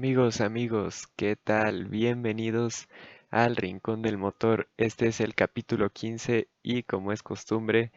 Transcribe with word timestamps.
Amigos, 0.00 0.40
amigos, 0.40 1.08
¿qué 1.14 1.36
tal? 1.36 1.84
Bienvenidos 1.84 2.88
al 3.28 3.54
Rincón 3.54 4.00
del 4.00 4.16
Motor. 4.16 4.70
Este 4.78 5.08
es 5.08 5.20
el 5.20 5.34
capítulo 5.34 5.90
15 5.90 6.48
y 6.62 6.84
como 6.84 7.12
es 7.12 7.22
costumbre, 7.22 7.92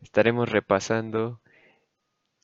estaremos 0.00 0.48
repasando 0.48 1.40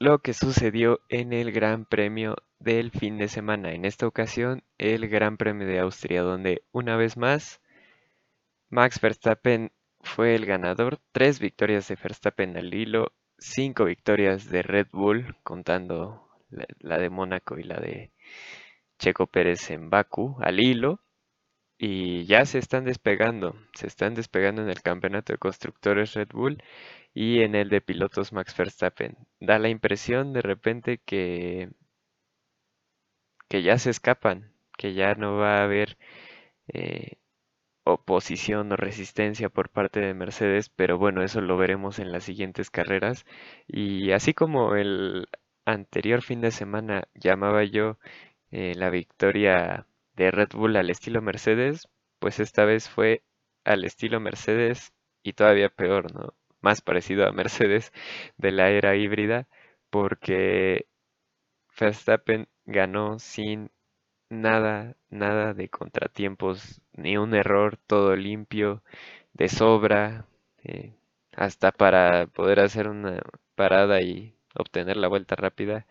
lo 0.01 0.19
que 0.19 0.35
sucedió 0.35 0.99
en 1.09 1.33
el 1.33 1.53
Gran 1.53 1.85
Premio 1.85 2.35
del 2.59 2.91
fin 2.91 3.17
de 3.17 3.29
semana. 3.29 3.73
En 3.73 3.85
esta 3.85 4.09
ocasión, 4.09 4.65
el 4.79 5.07
Gran 5.07 5.37
Premio 5.37 5.69
de 5.69 5.79
Austria, 5.79 6.23
donde 6.23 6.65
una 6.73 6.97
vez 6.97 7.17
más 7.17 7.61
Max 8.69 9.01
Verstappen 9.01 9.71
fue 10.01 10.35
el 10.35 10.45
ganador. 10.45 10.99
Tres 11.13 11.39
victorias 11.39 11.87
de 11.87 11.95
Verstappen 11.95 12.57
al 12.57 12.75
hilo, 12.75 13.13
cinco 13.39 13.85
victorias 13.85 14.51
de 14.51 14.63
Red 14.63 14.89
Bull, 14.91 15.37
contando 15.45 16.29
la, 16.51 16.67
la 16.81 16.99
de 16.99 17.11
Mónaco 17.11 17.61
y 17.61 17.63
la 17.63 17.79
de 17.79 18.11
Checo 18.99 19.27
Pérez 19.27 19.71
en 19.71 19.91
Baku 19.91 20.37
al 20.41 20.61
hilo 20.61 21.01
y 21.79 22.25
ya 22.27 22.45
se 22.47 22.59
están 22.59 22.85
despegando, 22.85 23.57
se 23.75 23.87
están 23.87 24.15
despegando 24.15 24.63
en 24.63 24.71
el 24.71 24.83
campeonato 24.83 25.33
de 25.33 25.39
constructores 25.39 26.15
Red 26.15 26.29
Bull 26.33 26.63
y 27.15 27.43
en 27.43 27.55
el 27.55 27.69
de 27.69 27.81
pilotos 27.81 28.33
Max 28.33 28.57
Verstappen. 28.57 29.17
Da 29.41 29.59
la 29.59 29.69
impresión 29.69 30.33
de 30.33 30.43
repente 30.43 31.01
que, 31.05 31.71
que 33.49 33.63
ya 33.63 33.79
se 33.79 33.91
escapan, 33.91 34.53
que 34.77 34.95
ya 34.95 35.15
no 35.15 35.37
va 35.37 35.59
a 35.59 35.65
haber 35.65 35.99
eh, 36.69 37.19
oposición 37.85 38.73
o 38.73 38.77
resistencia 38.77 39.49
por 39.51 39.71
parte 39.71 40.01
de 40.01 40.15
Mercedes, 40.15 40.71
pero 40.71 40.99
bueno, 40.99 41.23
eso 41.23 41.41
lo 41.41 41.57
veremos 41.57 41.99
en 41.99 42.13
las 42.13 42.25
siguientes 42.25 42.71
carreras. 42.71 43.25
Y 43.67 44.13
así 44.13 44.35
como 44.35 44.75
el 44.77 45.29
anterior 45.67 46.23
fin 46.23 46.41
de 46.41 46.51
semana 46.51 47.09
llamaba 47.15 47.65
yo 47.65 47.99
eh, 48.55 48.75
la 48.77 48.89
victoria 48.91 49.87
de 50.15 50.31
Red 50.31 50.51
Bull 50.55 50.77
al 50.77 50.89
estilo 50.91 51.21
Mercedes, 51.21 51.89
pues 52.21 52.39
esta 52.39 52.65
vez 52.65 52.89
fue 52.89 53.23
al 53.65 53.85
estilo 53.85 54.21
Mercedes 54.21 54.93
y 55.25 55.33
todavía 55.33 55.71
peor, 55.71 56.15
¿no? 56.15 56.35
Más 56.61 56.81
parecido 56.81 57.27
a 57.27 57.33
Mercedes 57.33 57.93
de 58.39 58.53
la 58.53 58.71
era 58.71 58.95
híbrida, 58.97 59.49
porque 59.91 60.87
Verstappen 61.79 62.49
ganó 62.65 63.19
sin 63.19 63.71
nada, 64.31 64.97
nada 65.11 65.55
de 65.55 65.69
contratiempos, 65.69 66.83
ni 66.93 67.17
un 67.17 67.35
error, 67.35 67.79
todo 67.89 68.17
limpio, 68.17 68.85
de 69.35 69.49
sobra, 69.49 70.27
eh, 70.65 70.95
hasta 71.33 71.73
para 71.73 72.27
poder 72.29 72.61
hacer 72.61 72.89
una 72.89 73.23
parada 73.57 74.01
y 74.03 74.37
obtener 74.55 74.97
la 74.97 75.09
vuelta 75.09 75.37
rápida, 75.37 75.87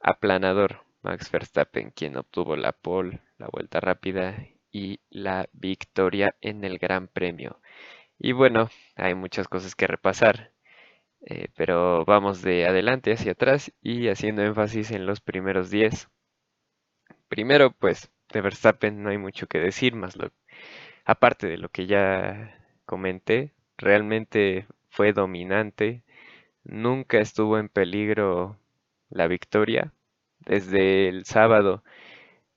aplanador. 0.00 0.85
Max 1.06 1.30
Verstappen, 1.30 1.92
quien 1.92 2.16
obtuvo 2.16 2.56
la 2.56 2.72
pole, 2.72 3.20
la 3.38 3.46
vuelta 3.46 3.78
rápida 3.78 4.36
y 4.72 4.98
la 5.08 5.48
victoria 5.52 6.34
en 6.40 6.64
el 6.64 6.78
Gran 6.78 7.06
Premio. 7.06 7.60
Y 8.18 8.32
bueno, 8.32 8.70
hay 8.96 9.14
muchas 9.14 9.46
cosas 9.46 9.76
que 9.76 9.86
repasar, 9.86 10.52
eh, 11.20 11.46
pero 11.54 12.04
vamos 12.04 12.42
de 12.42 12.66
adelante 12.66 13.12
hacia 13.12 13.32
atrás 13.32 13.72
y 13.82 14.08
haciendo 14.08 14.42
énfasis 14.42 14.90
en 14.90 15.06
los 15.06 15.20
primeros 15.20 15.70
10. 15.70 16.08
Primero, 17.28 17.70
pues 17.70 18.10
de 18.32 18.40
Verstappen 18.40 19.00
no 19.02 19.10
hay 19.10 19.18
mucho 19.18 19.46
que 19.46 19.60
decir, 19.60 19.94
más 19.94 20.16
lo, 20.16 20.32
aparte 21.04 21.46
de 21.46 21.58
lo 21.58 21.68
que 21.68 21.86
ya 21.86 22.58
comenté, 22.84 23.52
realmente 23.78 24.66
fue 24.90 25.12
dominante, 25.12 26.02
nunca 26.64 27.18
estuvo 27.20 27.58
en 27.58 27.68
peligro 27.68 28.58
la 29.10 29.28
victoria, 29.28 29.92
desde 30.46 31.08
el 31.08 31.24
sábado. 31.26 31.82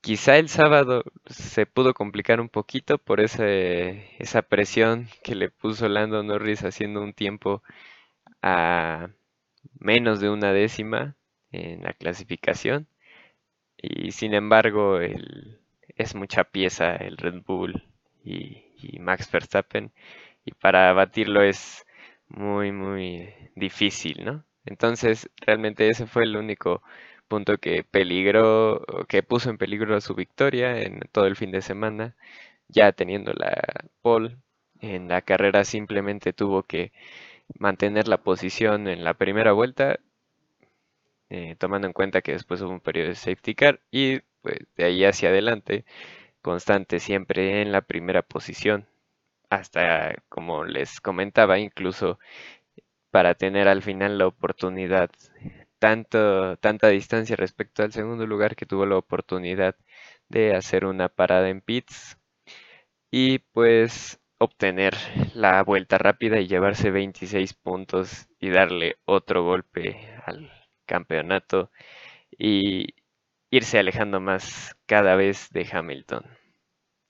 Quizá 0.01 0.37
el 0.37 0.49
sábado 0.49 1.03
se 1.27 1.65
pudo 1.65 1.93
complicar 1.93 2.41
un 2.41 2.49
poquito 2.49 2.97
por 2.99 3.19
ese, 3.21 4.15
esa 4.19 4.41
presión 4.43 5.07
que 5.23 5.35
le 5.35 5.49
puso 5.51 5.89
Lando 5.89 6.23
Norris 6.23 6.63
haciendo 6.63 7.01
un 7.03 7.13
tiempo 7.13 7.63
a 8.41 9.09
menos 9.79 10.19
de 10.21 10.29
una 10.29 10.53
décima 10.53 11.15
en 11.51 11.83
la 11.83 11.93
clasificación. 11.93 12.87
Y 13.77 14.11
sin 14.11 14.33
embargo, 14.33 14.99
es 15.95 16.15
mucha 16.15 16.43
pieza 16.45 16.95
el 16.95 17.17
Red 17.17 17.41
Bull 17.45 17.83
y, 18.23 18.63
y 18.81 18.99
Max 18.99 19.29
Verstappen. 19.31 19.91
Y 20.45 20.51
para 20.53 20.93
batirlo 20.93 21.43
es 21.43 21.85
muy, 22.29 22.71
muy 22.71 23.33
difícil, 23.55 24.25
¿no? 24.25 24.45
Entonces, 24.65 25.29
realmente 25.45 25.87
ese 25.89 26.07
fue 26.07 26.23
el 26.23 26.35
único 26.37 26.83
punto 27.29 27.57
que 27.59 27.83
peligró, 27.85 28.83
que 29.07 29.23
puso 29.23 29.49
en 29.49 29.57
peligro 29.57 30.01
su 30.01 30.15
victoria 30.15 30.81
en 30.81 31.01
todo 31.13 31.27
el 31.27 31.37
fin 31.37 31.51
de 31.51 31.61
semana, 31.61 32.15
ya 32.69 32.91
teniendo 32.93 33.33
la 33.33 33.53
pole. 34.01 34.37
En 34.81 35.07
la 35.09 35.21
carrera 35.23 35.63
simplemente 35.65 36.33
tuvo 36.33 36.63
que 36.63 36.91
mantener 37.59 38.07
la 38.09 38.19
posición 38.19 38.87
en 38.87 39.03
la 39.03 39.13
primera 39.15 39.53
vuelta, 39.53 39.99
eh, 41.29 41.55
tomando 41.57 41.87
en 41.87 41.93
cuenta 41.93 42.21
que 42.21 42.33
después 42.33 42.61
hubo 42.61 42.71
un 42.71 42.79
periodo 42.79 43.09
de 43.09 43.15
safety 43.15 43.55
car 43.55 43.79
y 43.91 44.19
pues, 44.41 44.59
de 44.77 44.85
ahí 44.85 45.05
hacia 45.05 45.29
adelante, 45.29 45.85
constante 46.41 46.99
siempre 46.99 47.61
en 47.61 47.71
la 47.71 47.81
primera 47.81 48.21
posición, 48.23 48.87
hasta 49.49 50.15
como 50.29 50.65
les 50.65 51.01
comentaba, 51.01 51.59
incluso 51.59 52.19
para 53.11 53.35
tener 53.35 53.67
al 53.67 53.81
final 53.83 54.17
la 54.17 54.27
oportunidad 54.27 55.11
tanto, 55.79 56.57
tanta 56.57 56.89
distancia 56.89 57.35
respecto 57.35 57.83
al 57.83 57.91
segundo 57.93 58.27
lugar 58.27 58.55
que 58.55 58.65
tuvo 58.65 58.85
la 58.85 58.97
oportunidad 58.97 59.75
de 60.29 60.55
hacer 60.55 60.85
una 60.85 61.09
parada 61.09 61.49
en 61.49 61.61
pits 61.61 62.17
y 63.11 63.39
pues 63.39 64.19
obtener 64.39 64.95
la 65.33 65.63
vuelta 65.63 65.97
rápida 65.97 66.39
y 66.39 66.47
llevarse 66.47 66.91
26 66.91 67.53
puntos 67.55 68.27
y 68.39 68.49
darle 68.49 68.97
otro 69.05 69.43
golpe 69.43 69.97
al 70.25 70.51
campeonato 70.85 71.71
y 72.37 72.95
irse 73.51 73.79
alejando 73.79 74.19
más 74.21 74.75
cada 74.85 75.15
vez 75.15 75.49
de 75.51 75.67
Hamilton. 75.71 76.25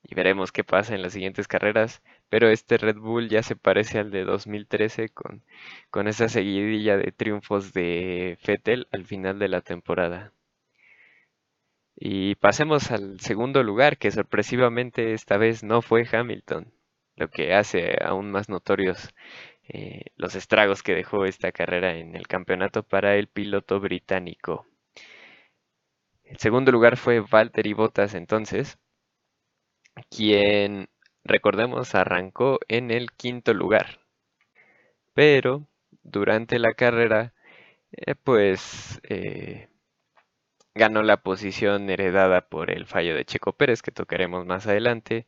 Y 0.02 0.14
veremos 0.14 0.52
qué 0.52 0.64
pasa 0.64 0.94
en 0.94 1.02
las 1.02 1.12
siguientes 1.12 1.48
carreras, 1.48 2.02
pero 2.30 2.48
este 2.48 2.78
Red 2.78 2.96
Bull 2.98 3.28
ya 3.28 3.42
se 3.42 3.56
parece 3.56 3.98
al 3.98 4.10
de 4.10 4.24
2013 4.24 5.10
con, 5.10 5.42
con 5.90 6.08
esa 6.08 6.28
seguidilla 6.28 6.96
de 6.96 7.12
triunfos 7.12 7.72
de 7.74 8.38
Vettel 8.46 8.88
al 8.92 9.04
final 9.06 9.38
de 9.38 9.48
la 9.48 9.60
temporada. 9.62 10.32
Y 11.96 12.36
pasemos 12.36 12.90
al 12.90 13.20
segundo 13.20 13.62
lugar, 13.62 13.98
que 13.98 14.10
sorpresivamente 14.10 15.12
esta 15.12 15.36
vez 15.36 15.62
no 15.62 15.82
fue 15.82 16.08
Hamilton, 16.10 16.72
lo 17.16 17.28
que 17.28 17.54
hace 17.54 17.96
aún 18.02 18.30
más 18.30 18.48
notorios 18.48 19.10
eh, 19.68 20.06
los 20.16 20.34
estragos 20.34 20.82
que 20.82 20.96
dejó 20.96 21.24
esta 21.26 21.52
carrera 21.52 21.96
en 21.96 22.16
el 22.16 22.26
campeonato 22.26 22.82
para 22.82 23.16
el 23.16 23.28
piloto 23.28 23.78
británico. 23.80 24.66
El 26.24 26.38
segundo 26.38 26.72
lugar 26.72 26.96
fue 26.96 27.20
Valtteri 27.20 27.72
Bottas 27.72 28.14
entonces, 28.14 28.78
quien 30.10 30.88
recordemos, 31.30 31.94
arrancó 31.94 32.60
en 32.68 32.90
el 32.90 33.12
quinto 33.12 33.54
lugar. 33.54 34.00
Pero 35.14 35.68
durante 36.02 36.58
la 36.58 36.74
carrera, 36.74 37.34
eh, 37.92 38.14
pues 38.16 39.00
eh, 39.04 39.68
ganó 40.74 41.02
la 41.02 41.18
posición 41.22 41.90
heredada 41.90 42.48
por 42.48 42.70
el 42.70 42.86
fallo 42.86 43.14
de 43.14 43.24
Checo 43.24 43.52
Pérez, 43.54 43.82
que 43.82 43.92
tocaremos 43.92 44.46
más 44.46 44.66
adelante. 44.66 45.26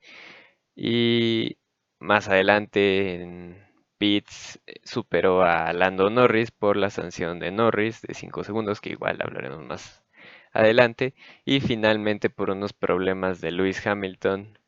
Y 0.77 1.59
más 2.01 2.29
adelante 2.29 3.15
en 3.23 3.65
pits 3.99 4.61
eh, 4.67 4.81
superó 4.85 5.43
a 5.45 5.73
Lando 5.73 6.11
Norris 6.11 6.51
por 6.53 6.77
la 6.77 6.91
sanción 6.91 7.39
de 7.41 7.53
Norris 7.53 8.03
de 8.03 8.15
5 8.15 8.45
segundos, 8.45 8.81
que 8.81 8.91
igual 8.91 9.19
hablaremos 9.23 9.65
más 9.65 10.05
adelante. 10.53 11.15
Y 11.45 11.61
finalmente 11.61 12.31
por 12.31 12.51
unos 12.51 12.73
problemas 12.73 13.41
de 13.41 13.53
Lewis 13.53 13.87
Hamilton 13.87 14.59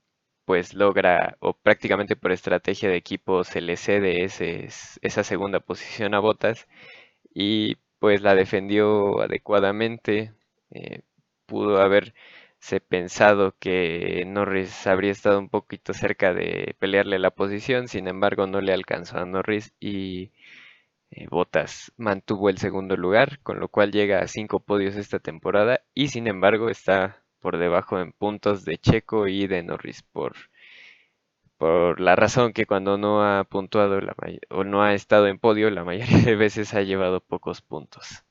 pues 0.45 0.75
logra, 0.75 1.37
o 1.41 1.55
prácticamente 1.55 2.17
por 2.17 2.33
estrategia 2.33 2.89
de 2.91 2.97
equipo, 2.97 3.45
se 3.45 3.61
le 3.61 3.77
cede 3.77 4.25
esa 4.25 5.25
segunda 5.25 5.61
posición 5.61 6.15
a 6.15 6.21
Botas 6.21 6.69
y 7.35 7.77
pues 7.99 8.23
la 8.23 8.35
defendió 8.35 9.21
adecuadamente. 9.23 10.35
Eh, 10.71 11.03
pudo 11.47 11.81
haberse 11.81 12.81
pensado 12.89 13.55
que 13.59 14.25
Norris 14.27 14.87
habría 14.87 15.13
estado 15.13 15.39
un 15.39 15.49
poquito 15.49 15.93
cerca 15.95 16.33
de 16.35 16.77
pelearle 16.79 17.19
la 17.19 17.31
posición, 17.31 17.89
sin 17.89 18.09
embargo 18.09 18.47
no 18.47 18.61
le 18.61 18.73
alcanzó 18.73 19.19
a 19.19 19.27
Norris 19.27 19.75
y 19.81 20.33
eh, 21.11 21.27
Botas 21.31 21.93
mantuvo 21.97 22.51
el 22.51 22.59
segundo 22.59 22.97
lugar, 22.97 23.41
con 23.43 23.61
lo 23.61 23.69
cual 23.69 23.93
llega 23.93 24.21
a 24.21 24.29
cinco 24.29 24.61
podios 24.61 24.97
esta 24.97 25.19
temporada 25.19 25.81
y 25.95 26.09
sin 26.09 26.27
embargo 26.29 26.69
está 26.71 27.24
por 27.45 27.59
debajo 27.59 28.01
en 28.01 28.13
puntos 28.13 28.65
de 28.65 28.79
Checo 28.79 29.29
y 29.29 29.47
de 29.47 29.63
Norris 29.63 30.03
por, 30.03 30.35
por 31.59 32.01
la 32.01 32.17
razón 32.17 32.55
que 32.55 32.65
cuando 32.65 32.97
no 32.97 33.23
ha 33.23 33.45
puntuado 33.45 34.01
o 34.49 34.65
no 34.65 34.83
ha 34.83 34.95
estado 34.95 35.27
en 35.27 35.39
podio 35.39 35.69
la 35.69 35.85
mayoría 35.85 36.21
de 36.25 36.37
veces 36.37 36.73
ha 36.73 36.81
llevado 36.81 37.21
pocos 37.21 37.61
puntos. 37.61 38.25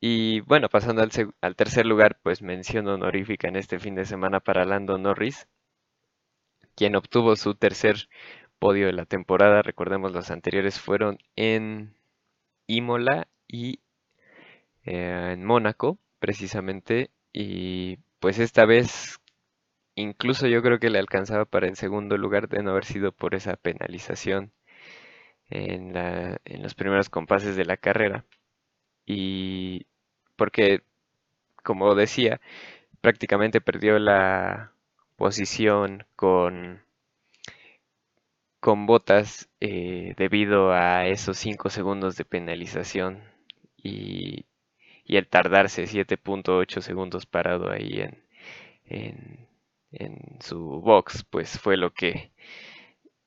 Y 0.00 0.40
bueno, 0.40 0.70
pasando 0.70 1.02
al, 1.02 1.10
al, 1.42 1.54
tercer 1.54 1.84
lugar, 1.84 2.18
pues 2.22 2.40
mención 2.40 2.88
honorífica 2.88 3.48
en 3.48 3.56
este 3.56 3.78
fin 3.78 3.94
de 3.94 4.06
semana 4.06 4.40
para 4.40 4.64
Lando 4.64 4.96
Norris, 4.96 5.46
quien 6.74 6.96
obtuvo 6.96 7.36
su 7.36 7.54
tercer 7.56 8.08
podio 8.58 8.86
de 8.86 8.94
la 8.94 9.04
temporada. 9.04 9.60
Recordemos, 9.60 10.12
los 10.12 10.30
anteriores 10.30 10.80
fueron 10.80 11.18
en 11.36 11.94
Imola 12.66 13.28
y 13.46 13.80
eh, 14.84 15.32
en 15.34 15.44
Mónaco, 15.44 15.98
precisamente. 16.20 17.10
Y 17.32 17.98
pues 18.20 18.38
esta 18.38 18.64
vez, 18.66 19.18
incluso 19.96 20.48
yo 20.48 20.62
creo 20.62 20.78
que 20.80 20.90
le 20.90 20.98
alcanzaba 20.98 21.44
para 21.46 21.68
el 21.68 21.76
segundo 21.76 22.16
lugar 22.18 22.48
de 22.48 22.62
no 22.62 22.72
haber 22.72 22.84
sido 22.86 23.12
por 23.12 23.34
esa 23.34 23.56
penalización 23.56 24.52
en, 25.50 25.96
en 25.96 26.62
los 26.62 26.74
primeros 26.74 27.10
compases 27.10 27.56
de 27.56 27.64
la 27.64 27.76
carrera. 27.76 28.24
Y 29.06 29.86
porque, 30.36 30.82
como 31.64 31.94
decía, 31.96 32.40
prácticamente 33.02 33.60
perdió 33.60 33.98
la 33.98 34.72
posición 35.16 36.06
con, 36.16 36.82
con 38.60 38.86
botas 38.86 39.48
eh, 39.60 40.14
debido 40.16 40.72
a 40.72 41.06
esos 41.06 41.38
5 41.38 41.70
segundos 41.70 42.16
de 42.16 42.24
penalización 42.24 43.22
y, 43.76 44.44
y 45.10 45.16
el 45.16 45.26
tardarse 45.26 45.88
7.8 45.88 46.80
segundos 46.82 47.26
parado 47.26 47.68
ahí 47.68 48.00
en, 48.00 48.22
en, 48.84 49.48
en 49.90 50.38
su 50.40 50.80
box, 50.80 51.24
pues 51.24 51.58
fue 51.58 51.76
lo 51.76 51.92
que 51.92 52.30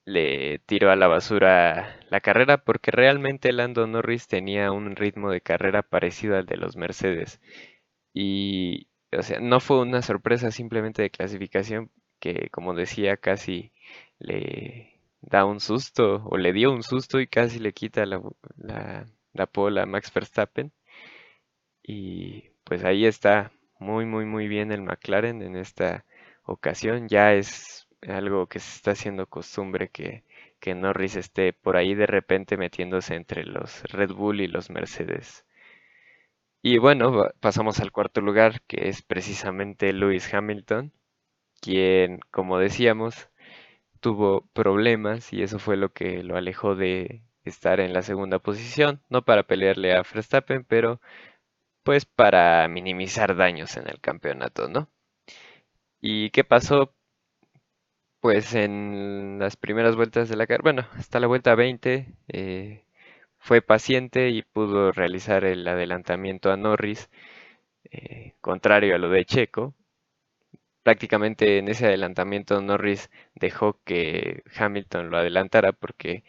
le 0.06 0.59
tiró 0.59 0.91
a 0.91 0.95
la 0.95 1.07
basura 1.07 2.00
la 2.09 2.21
carrera 2.21 2.63
porque 2.63 2.89
realmente 2.91 3.51
Lando 3.51 3.85
Norris 3.85 4.30
tenía 4.30 4.71
un 4.71 4.95
ritmo 4.95 5.30
de 5.30 5.41
carrera 5.41 5.81
parecido 5.83 6.38
al 6.38 6.45
de 6.45 6.56
los 6.56 6.77
Mercedes. 6.77 7.41
Y, 8.13 8.88
o 9.18 9.21
sea, 9.21 9.41
no 9.41 9.59
fue 9.59 9.81
una 9.81 10.01
sorpresa 10.01 10.51
simplemente 10.51 11.01
de 11.01 11.09
clasificación 11.09 11.91
que, 12.21 12.50
como 12.51 12.74
decía, 12.75 13.18
casi 13.18 13.74
le 14.19 15.01
da 15.19 15.44
un 15.44 15.59
susto 15.59 16.24
o 16.27 16.38
le 16.38 16.53
dio 16.53 16.71
un 16.71 16.83
susto 16.83 17.19
y 17.19 17.27
casi 17.27 17.59
le 17.59 17.74
quita 17.74 18.06
la, 18.06 18.21
la, 18.57 19.06
la 19.33 19.47
pole 19.47 19.81
a 19.81 19.86
Max 19.86 20.13
Verstappen. 20.13 20.71
Y 21.83 22.50
pues 22.63 22.83
ahí 22.83 23.06
está 23.06 23.51
muy, 23.80 24.06
muy, 24.06 24.25
muy 24.25 24.47
bien 24.47 24.71
el 24.71 24.81
McLaren 24.81 25.41
en 25.41 25.56
esta 25.56 26.06
ocasión. 26.44 27.07
Ya 27.07 27.33
es 27.33 27.88
algo 28.07 28.47
que 28.47 28.59
se 28.59 28.75
está 28.75 28.91
haciendo 28.91 29.27
costumbre 29.27 29.89
que, 29.89 30.24
que 30.59 30.75
Norris 30.75 31.15
esté 31.15 31.53
por 31.53 31.77
ahí 31.77 31.95
de 31.95 32.07
repente 32.07 32.57
metiéndose 32.57 33.15
entre 33.15 33.45
los 33.45 33.83
Red 33.91 34.12
Bull 34.13 34.41
y 34.41 34.47
los 34.47 34.69
Mercedes. 34.69 35.45
Y 36.63 36.77
bueno, 36.77 37.30
pasamos 37.41 37.80
al 37.80 37.91
cuarto 37.91 38.21
lugar, 38.21 38.62
que 38.68 38.88
es 38.88 39.01
precisamente 39.01 39.91
Lewis 39.94 40.33
Hamilton, 40.33 40.94
quien, 41.62 42.19
como 42.31 42.57
decíamos, 42.59 43.29
tuvo 44.01 44.47
problemas 44.53 45.33
y 45.33 45.44
eso 45.44 45.59
fue 45.59 45.77
lo 45.77 45.94
que 45.94 46.24
lo 46.24 46.38
alejó 46.38 46.75
de 46.75 47.24
estar 47.45 47.79
en 47.79 47.94
la 47.94 48.01
segunda 48.03 48.39
posición, 48.39 49.01
no 49.09 49.24
para 49.25 49.44
pelearle 49.44 49.94
a 49.95 50.03
Verstappen, 50.03 50.63
pero 50.65 51.01
pues 51.83 52.06
para 52.06 52.68
minimizar 52.68 53.35
daños 53.35 53.77
en 53.77 53.88
el 53.89 54.00
campeonato, 54.01 54.69
¿no? 54.69 54.89
¿Y 56.01 56.30
qué 56.31 56.44
pasó? 56.44 56.94
Pues 58.21 58.53
en 58.56 59.38
las 59.39 59.57
primeras 59.57 59.95
vueltas 59.95 60.30
de 60.30 60.35
la 60.38 60.47
carrera, 60.47 60.63
bueno, 60.63 60.88
hasta 60.94 61.19
la 61.19 61.27
vuelta 61.27 61.56
20, 61.56 62.07
eh, 62.30 62.85
fue 63.38 63.62
paciente 63.62 64.30
y 64.30 64.44
pudo 64.44 64.91
realizar 64.91 65.45
el 65.45 65.68
adelantamiento 65.68 66.51
a 66.51 66.57
Norris, 66.57 67.09
eh, 67.91 68.33
contrario 68.41 68.95
a 68.95 68.97
lo 69.00 69.09
de 69.09 69.25
Checo. 69.25 69.75
Prácticamente 70.83 71.57
en 71.59 71.69
ese 71.69 71.88
adelantamiento 71.88 72.62
Norris 72.62 73.09
dejó 73.36 73.79
que 73.86 74.44
Hamilton 74.57 75.09
lo 75.09 75.18
adelantara 75.18 75.71
porque 75.74 76.24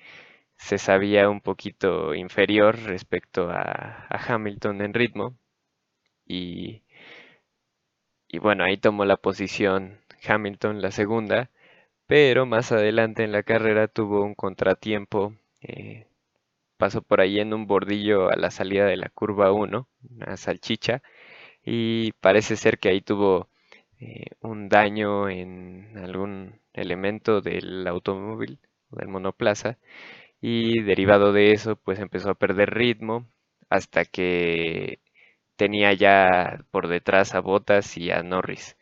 se 0.57 0.79
sabía 0.79 1.29
un 1.31 1.41
poquito 1.41 2.15
inferior 2.15 2.79
respecto 2.85 3.51
a, 3.51 4.07
Hamilton 4.11 4.83
en 4.83 4.95
ritmo. 4.95 5.37
Y, 6.27 6.83
bueno, 8.41 8.65
ahí 8.65 8.77
tomó 8.77 9.05
la 9.05 9.17
posición 9.17 9.99
Hamilton, 10.27 10.83
la 10.83 10.91
segunda, 10.91 11.51
pero 12.07 12.47
más 12.47 12.73
adelante 12.73 13.25
en 13.25 13.33
la 13.33 13.43
carrera 13.45 13.89
tuvo 13.89 14.23
un 14.25 14.35
contratiempo. 14.35 15.35
Eh, 15.63 16.07
pasó 16.79 17.03
por 17.03 17.21
ahí 17.21 17.41
en 17.41 17.55
un 17.55 17.67
bordillo 17.67 18.31
a 18.31 18.37
la 18.37 18.51
salida 18.51 18.87
de 18.87 18.97
la 18.99 19.11
curva 19.11 19.53
1, 19.53 19.89
una 20.11 20.37
salchicha, 20.39 21.03
y 21.65 22.13
parece 22.15 22.57
ser 22.57 22.79
que 22.79 22.91
ahí 22.91 23.01
tuvo 23.03 23.49
eh, 24.01 24.27
un 24.43 24.69
daño 24.71 25.29
en 25.31 25.97
algún 25.99 26.61
elemento 26.75 27.41
del 27.43 27.87
automóvil, 27.89 28.61
del 28.91 29.09
monoplaza, 29.09 29.79
y 30.41 30.83
derivado 30.83 31.33
de 31.33 31.53
eso, 31.53 31.77
pues 31.77 31.99
empezó 32.01 32.31
a 32.31 32.35
perder 32.37 32.71
ritmo 32.75 33.27
hasta 33.71 34.05
que 34.07 35.01
tenía 35.57 35.93
ya 35.93 36.65
por 36.71 36.89
detrás 36.89 37.35
a 37.35 37.41
Bottas 37.41 37.97
y 37.97 38.11
a 38.11 38.23
Norris. 38.23 38.77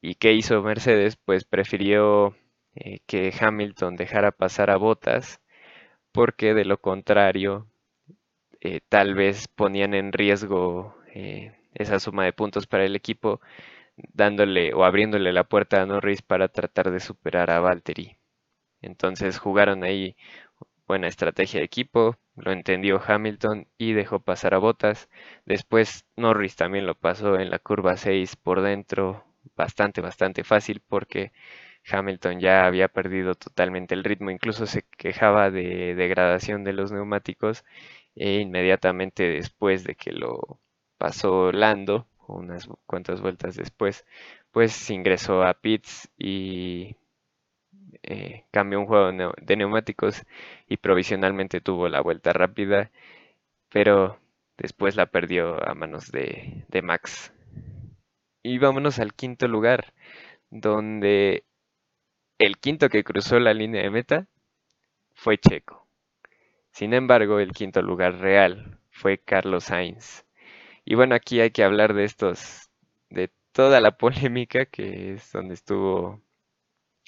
¿Y 0.00 0.14
qué 0.16 0.32
hizo 0.32 0.62
Mercedes? 0.62 1.16
Pues 1.16 1.44
prefirió 1.44 2.36
eh, 2.74 3.00
que 3.06 3.32
Hamilton 3.38 3.96
dejara 3.96 4.30
pasar 4.32 4.70
a 4.70 4.76
Bottas 4.76 5.40
porque 6.12 6.54
de 6.54 6.64
lo 6.64 6.78
contrario 6.78 7.66
eh, 8.60 8.80
tal 8.88 9.14
vez 9.14 9.48
ponían 9.48 9.94
en 9.94 10.12
riesgo 10.12 10.96
eh, 11.14 11.52
esa 11.74 12.00
suma 12.00 12.24
de 12.24 12.32
puntos 12.32 12.66
para 12.66 12.84
el 12.84 12.96
equipo 12.96 13.40
dándole 14.12 14.74
o 14.74 14.84
abriéndole 14.84 15.32
la 15.32 15.44
puerta 15.44 15.82
a 15.82 15.86
Norris 15.86 16.22
para 16.22 16.48
tratar 16.48 16.90
de 16.90 17.00
superar 17.00 17.50
a 17.50 17.60
Valtteri. 17.60 18.16
Entonces 18.82 19.38
jugaron 19.38 19.84
ahí 19.84 20.16
buena 20.86 21.08
estrategia 21.08 21.60
de 21.60 21.66
equipo, 21.66 22.16
lo 22.40 22.52
entendió 22.52 23.00
Hamilton 23.04 23.66
y 23.78 23.92
dejó 23.92 24.20
pasar 24.20 24.54
a 24.54 24.58
Bottas. 24.58 25.08
Después 25.46 26.06
Norris 26.16 26.56
también 26.56 26.86
lo 26.86 26.94
pasó 26.94 27.38
en 27.38 27.50
la 27.50 27.58
curva 27.58 27.96
6 27.96 28.36
por 28.36 28.62
dentro 28.62 29.24
bastante, 29.56 30.00
bastante 30.00 30.44
fácil 30.44 30.82
porque 30.86 31.32
Hamilton 31.90 32.40
ya 32.40 32.66
había 32.66 32.88
perdido 32.88 33.34
totalmente 33.34 33.94
el 33.94 34.04
ritmo, 34.04 34.30
incluso 34.30 34.66
se 34.66 34.82
quejaba 34.96 35.50
de 35.50 35.94
degradación 35.94 36.64
de 36.64 36.72
los 36.72 36.92
neumáticos 36.92 37.64
e 38.14 38.40
inmediatamente 38.40 39.24
después 39.28 39.84
de 39.84 39.94
que 39.94 40.12
lo 40.12 40.60
pasó 40.98 41.52
Lando, 41.52 42.06
unas 42.26 42.68
cuantas 42.86 43.20
vueltas 43.20 43.56
después, 43.56 44.04
pues 44.50 44.90
ingresó 44.90 45.42
a 45.44 45.54
pits 45.54 46.10
y 46.18 46.96
eh, 48.10 48.44
cambió 48.50 48.80
un 48.80 48.86
juego 48.86 49.12
de 49.12 49.56
neumáticos 49.56 50.24
y 50.66 50.78
provisionalmente 50.78 51.60
tuvo 51.60 51.90
la 51.90 52.00
vuelta 52.00 52.32
rápida, 52.32 52.90
pero 53.68 54.18
después 54.56 54.96
la 54.96 55.06
perdió 55.06 55.62
a 55.68 55.74
manos 55.74 56.10
de, 56.10 56.64
de 56.68 56.80
Max. 56.82 57.34
Y 58.42 58.56
vámonos 58.58 58.98
al 58.98 59.12
quinto 59.12 59.46
lugar, 59.46 59.92
donde 60.48 61.44
el 62.38 62.56
quinto 62.56 62.88
que 62.88 63.04
cruzó 63.04 63.38
la 63.40 63.52
línea 63.52 63.82
de 63.82 63.90
meta 63.90 64.26
fue 65.14 65.36
Checo. 65.36 65.86
Sin 66.72 66.94
embargo, 66.94 67.40
el 67.40 67.52
quinto 67.52 67.82
lugar 67.82 68.20
real 68.20 68.80
fue 68.90 69.18
Carlos 69.18 69.64
Sainz. 69.64 70.24
Y 70.86 70.94
bueno, 70.94 71.14
aquí 71.14 71.40
hay 71.40 71.50
que 71.50 71.64
hablar 71.64 71.92
de 71.92 72.04
estos, 72.04 72.70
de 73.10 73.30
toda 73.52 73.80
la 73.82 73.90
polémica 73.98 74.64
que 74.64 75.12
es 75.12 75.30
donde 75.32 75.54
estuvo 75.54 76.22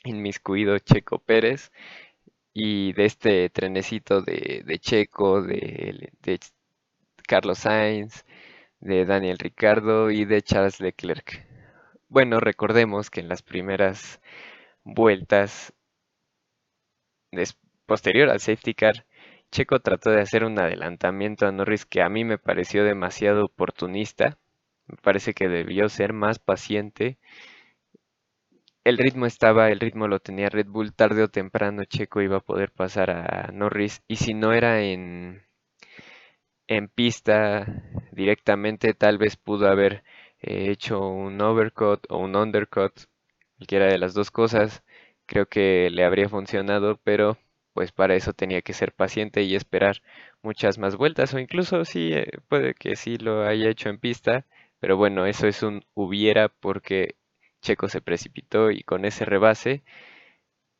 inmiscuido 0.04 0.78
Checo 0.78 1.18
Pérez 1.18 1.72
y 2.52 2.92
de 2.94 3.04
este 3.06 3.50
trenecito 3.50 4.22
de, 4.22 4.78
Checo, 4.80 5.42
de, 5.42 6.12
de 6.22 6.40
Carlos 7.26 7.60
Sainz, 7.60 8.24
de 8.80 9.04
Daniel 9.04 9.38
Ricardo 9.38 10.10
y 10.10 10.24
de 10.24 10.42
Charles 10.42 10.80
Leclerc. 10.80 11.46
Bueno, 12.08 12.40
recordemos 12.40 13.10
que 13.10 13.20
en 13.20 13.28
las 13.28 13.42
primeras 13.42 14.20
vueltas 14.84 15.72
posterior 17.86 18.30
al 18.30 18.40
safety 18.40 18.74
car, 18.74 19.06
Checo 19.50 19.80
trató 19.80 20.10
de 20.10 20.20
hacer 20.20 20.44
un 20.44 20.58
adelantamiento 20.58 21.46
a 21.46 21.52
Norris 21.52 21.86
que 21.86 22.02
a 22.02 22.08
mí 22.08 22.24
me 22.24 22.38
pareció 22.38 22.84
demasiado 22.84 23.44
oportunista. 23.44 24.38
Me 24.86 24.96
parece 24.96 25.34
que 25.34 25.48
debió 25.48 25.88
ser 25.88 26.12
más 26.12 26.38
paciente. 26.38 27.18
El 28.84 28.98
ritmo 28.98 29.24
estaba, 29.24 29.70
el 29.70 29.80
ritmo 29.80 30.06
lo 30.06 30.20
tenía 30.20 30.50
Red 30.50 30.66
Bull. 30.66 30.92
Tarde 30.92 31.22
o 31.22 31.28
temprano 31.28 31.84
Checo 31.86 32.20
iba 32.20 32.36
a 32.36 32.40
poder 32.40 32.70
pasar 32.70 33.08
a 33.10 33.50
Norris. 33.54 34.02
Y 34.06 34.16
si 34.16 34.34
no 34.34 34.52
era 34.52 34.82
en, 34.82 35.42
en 36.68 36.88
pista 36.88 37.66
directamente, 38.12 38.94
tal 38.94 39.18
vez 39.18 39.36
pudo 39.36 39.68
haber 39.68 40.04
eh, 40.40 40.70
hecho 40.70 41.00
un 41.08 41.40
overcut 41.40 42.06
o 42.08 42.18
un 42.18 42.36
undercut 42.36 42.92
cualquiera 43.56 43.86
de 43.86 43.98
las 43.98 44.14
dos 44.14 44.30
cosas, 44.30 44.82
creo 45.26 45.46
que 45.46 45.90
le 45.90 46.04
habría 46.04 46.28
funcionado, 46.28 46.98
pero 47.04 47.38
pues 47.74 47.92
para 47.92 48.14
eso 48.14 48.32
tenía 48.32 48.62
que 48.62 48.72
ser 48.72 48.92
paciente 48.92 49.42
y 49.42 49.54
esperar 49.54 50.02
muchas 50.42 50.78
más 50.78 50.96
vueltas 50.96 51.34
o 51.34 51.38
incluso 51.38 51.84
sí, 51.84 52.12
eh, 52.12 52.30
puede 52.48 52.74
que 52.74 52.96
sí 52.96 53.16
lo 53.18 53.44
haya 53.44 53.68
hecho 53.70 53.88
en 53.90 53.98
pista, 53.98 54.46
pero 54.80 54.96
bueno, 54.96 55.26
eso 55.26 55.46
es 55.46 55.62
un 55.62 55.84
hubiera 55.94 56.48
porque 56.48 57.16
Checo 57.60 57.88
se 57.88 58.00
precipitó 58.00 58.70
y 58.70 58.82
con 58.82 59.04
ese 59.04 59.24
rebase, 59.24 59.82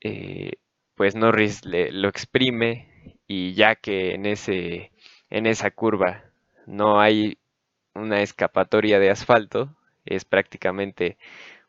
eh, 0.00 0.52
pues 0.94 1.14
Norris 1.14 1.64
le, 1.64 1.92
lo 1.92 2.08
exprime 2.08 3.16
y 3.26 3.54
ya 3.54 3.76
que 3.76 4.14
en, 4.14 4.26
ese, 4.26 4.92
en 5.30 5.46
esa 5.46 5.70
curva 5.70 6.24
no 6.66 7.00
hay 7.00 7.38
una 7.94 8.22
escapatoria 8.22 8.98
de 8.98 9.10
asfalto, 9.10 9.76
es 10.04 10.24
prácticamente 10.24 11.18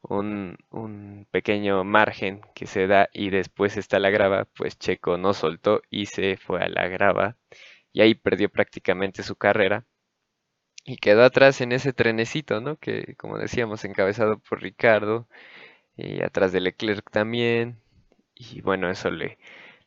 un, 0.02 0.58
un, 0.72 1.28
pequeño 1.32 1.84
margen 1.84 2.42
que 2.56 2.68
se 2.68 2.88
da 2.88 3.10
y 3.14 3.30
después 3.30 3.78
está 3.78 4.00
la 4.00 4.10
grava, 4.10 4.46
pues 4.56 4.78
Checo 4.80 5.18
no 5.18 5.34
soltó 5.34 5.82
y 5.90 6.08
se 6.08 6.38
fue 6.38 6.62
a 6.64 6.70
la 6.70 6.88
grava 6.88 7.38
y 7.94 8.02
ahí 8.02 8.16
perdió 8.16 8.50
prácticamente 8.50 9.24
su 9.24 9.36
carrera 9.36 9.86
y 10.84 10.98
quedó 10.98 11.24
atrás 11.24 11.62
en 11.62 11.72
ese 11.72 11.94
trenecito, 11.94 12.62
¿no? 12.62 12.78
Que 12.78 13.16
como 13.18 13.38
decíamos, 13.38 13.86
encabezado 13.86 14.40
por 14.40 14.62
Ricardo 14.62 15.28
y 15.98 16.24
atrás 16.24 16.52
de 16.54 16.62
Leclerc 16.62 17.10
también 17.12 17.80
y 18.36 18.62
bueno, 18.62 18.90
eso 18.92 19.12
le, 19.12 19.40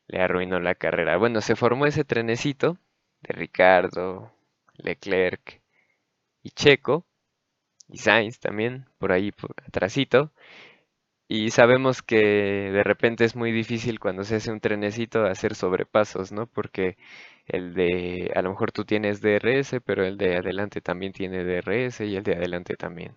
le 0.09 0.21
arruinó 0.23 0.61
la 0.61 0.75
carrera. 0.77 1.17
Bueno, 1.19 1.41
se 1.43 1.57
formó 1.57 1.87
ese 1.87 2.05
trenecito 2.05 2.79
de 3.23 3.35
Ricardo, 3.35 4.33
Leclerc 4.77 5.63
y 6.43 6.51
Checo 6.53 7.07
y 7.89 7.99
Sainz 7.99 8.41
también, 8.41 8.87
por 8.99 9.13
ahí 9.13 9.33
por. 9.33 9.55
Y 11.29 11.51
sabemos 11.51 12.03
que 12.03 12.17
de 12.17 12.83
repente 12.83 13.25
es 13.25 13.35
muy 13.37 13.51
difícil 13.53 13.99
cuando 13.99 14.25
se 14.25 14.37
hace 14.37 14.51
un 14.53 14.61
trenecito 14.61 15.25
hacer 15.25 15.55
sobrepasos, 15.55 16.33
¿no? 16.33 16.47
Porque 16.47 16.97
el 17.47 17.75
de, 17.75 18.33
a 18.35 18.43
lo 18.43 18.51
mejor 18.51 18.73
tú 18.73 18.85
tienes 18.85 19.21
DRS, 19.21 19.81
pero 19.81 20.05
el 20.05 20.19
de 20.19 20.37
adelante 20.39 20.81
también 20.81 21.13
tiene 21.13 21.45
DRS 21.45 22.07
y 22.07 22.17
el 22.17 22.25
de 22.25 22.35
adelante 22.37 22.77
también. 22.77 23.17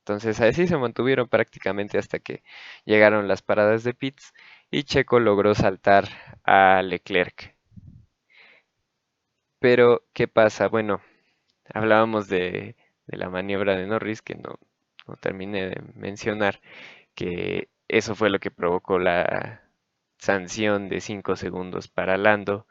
Entonces 0.00 0.40
así 0.40 0.66
se 0.68 0.76
mantuvieron 0.78 1.28
prácticamente 1.28 1.98
hasta 1.98 2.20
que 2.20 2.42
llegaron 2.84 3.28
las 3.28 3.42
paradas 3.42 3.84
de 3.84 3.94
pits 3.94 4.32
y 4.70 4.84
Checo 4.84 5.20
logró 5.20 5.54
saltar 5.54 6.08
a 6.44 6.82
Leclerc. 6.82 7.54
Pero, 9.58 10.04
¿qué 10.12 10.28
pasa? 10.28 10.68
Bueno, 10.68 11.00
hablábamos 11.74 12.28
de 12.28 12.76
la 13.06 13.30
maniobra 13.30 13.76
de 13.76 13.86
Norris, 13.86 14.22
que 14.22 14.34
no, 14.36 14.58
no 15.06 15.16
terminé 15.16 15.68
de 15.70 15.82
mencionar, 15.94 16.60
que 17.14 17.68
eso 17.88 18.14
fue 18.16 18.30
lo 18.30 18.40
que 18.40 18.50
provocó 18.52 18.98
la 18.98 19.62
sanción 20.18 20.88
de 20.88 21.00
5 21.00 21.36
segundos 21.36 21.88
para 21.88 22.16
Lando. 22.18 22.66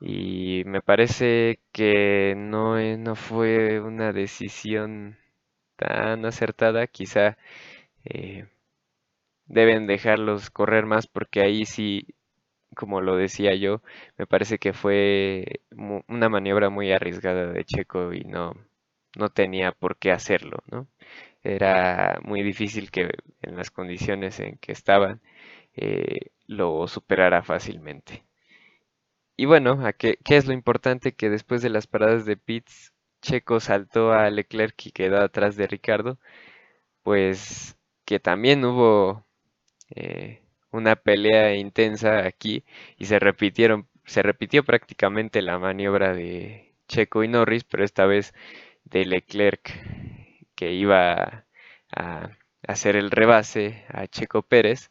Y 0.00 0.62
me 0.66 0.80
parece 0.82 1.60
que 1.72 2.34
no, 2.36 2.78
eh, 2.78 2.96
no 2.98 3.14
fue 3.16 3.80
una 3.80 4.12
decisión 4.12 5.16
tan 5.76 6.24
acertada. 6.26 6.86
Quizá 6.88 7.38
eh, 8.04 8.46
deben 9.46 9.86
dejarlos 9.86 10.50
correr 10.50 10.86
más 10.86 11.06
porque 11.06 11.40
ahí 11.42 11.64
sí, 11.66 12.06
como 12.76 13.00
lo 13.02 13.16
decía 13.16 13.54
yo, 13.54 13.82
me 14.18 14.26
parece 14.26 14.58
que 14.58 14.72
fue 14.74 15.60
una 16.08 16.28
maniobra 16.28 16.70
muy 16.70 16.92
arriesgada 16.92 17.48
de 17.52 17.64
Checo 17.64 18.12
y 18.14 18.24
no, 18.24 18.54
no 19.16 19.30
tenía 19.30 19.72
por 19.72 19.96
qué 19.98 20.12
hacerlo, 20.12 20.58
¿no? 20.70 20.88
Era 21.44 22.20
muy 22.24 22.42
difícil 22.42 22.90
que 22.92 23.10
en 23.42 23.56
las 23.56 23.70
condiciones 23.72 24.40
en 24.40 24.58
que 24.58 24.72
estaban 24.72 25.20
eh, 25.76 26.32
lo 26.48 26.88
superara 26.88 27.42
fácilmente. 27.44 28.24
Y 29.36 29.44
bueno, 29.46 29.78
qué, 29.98 30.18
es 30.26 30.46
lo 30.46 30.52
importante? 30.52 31.12
Que 31.14 31.30
después 31.30 31.62
de 31.62 31.70
las 31.70 31.86
paradas 31.86 32.24
de 32.26 32.36
pits, 32.36 32.92
Checo 33.22 33.60
saltó 33.60 34.12
a 34.12 34.30
Leclerc 34.30 34.86
y 34.86 34.92
quedó 34.92 35.18
atrás 35.20 35.56
de 35.56 35.66
Ricardo, 35.66 36.18
pues 37.02 37.76
que 38.04 38.20
también 38.20 38.64
hubo 38.64 39.26
eh, 39.90 40.42
una 40.70 40.96
pelea 40.96 41.56
intensa 41.56 42.26
aquí 42.26 42.64
y 42.98 43.06
se 43.06 43.18
repitieron, 43.20 43.88
se 44.06 44.22
repitió 44.22 44.64
prácticamente 44.64 45.42
la 45.42 45.58
maniobra 45.58 46.14
de 46.14 46.74
Checo 46.88 47.24
y 47.24 47.28
Norris, 47.28 47.64
pero 47.64 47.84
esta 47.84 48.06
vez 48.06 48.34
de 48.84 49.06
Leclerc 49.06 49.72
que 50.54 50.72
iba 50.72 51.46
a 51.96 52.30
hacer 52.68 52.96
el 52.96 53.10
rebase 53.10 53.84
a 53.88 54.06
Checo 54.08 54.42
Pérez 54.42 54.90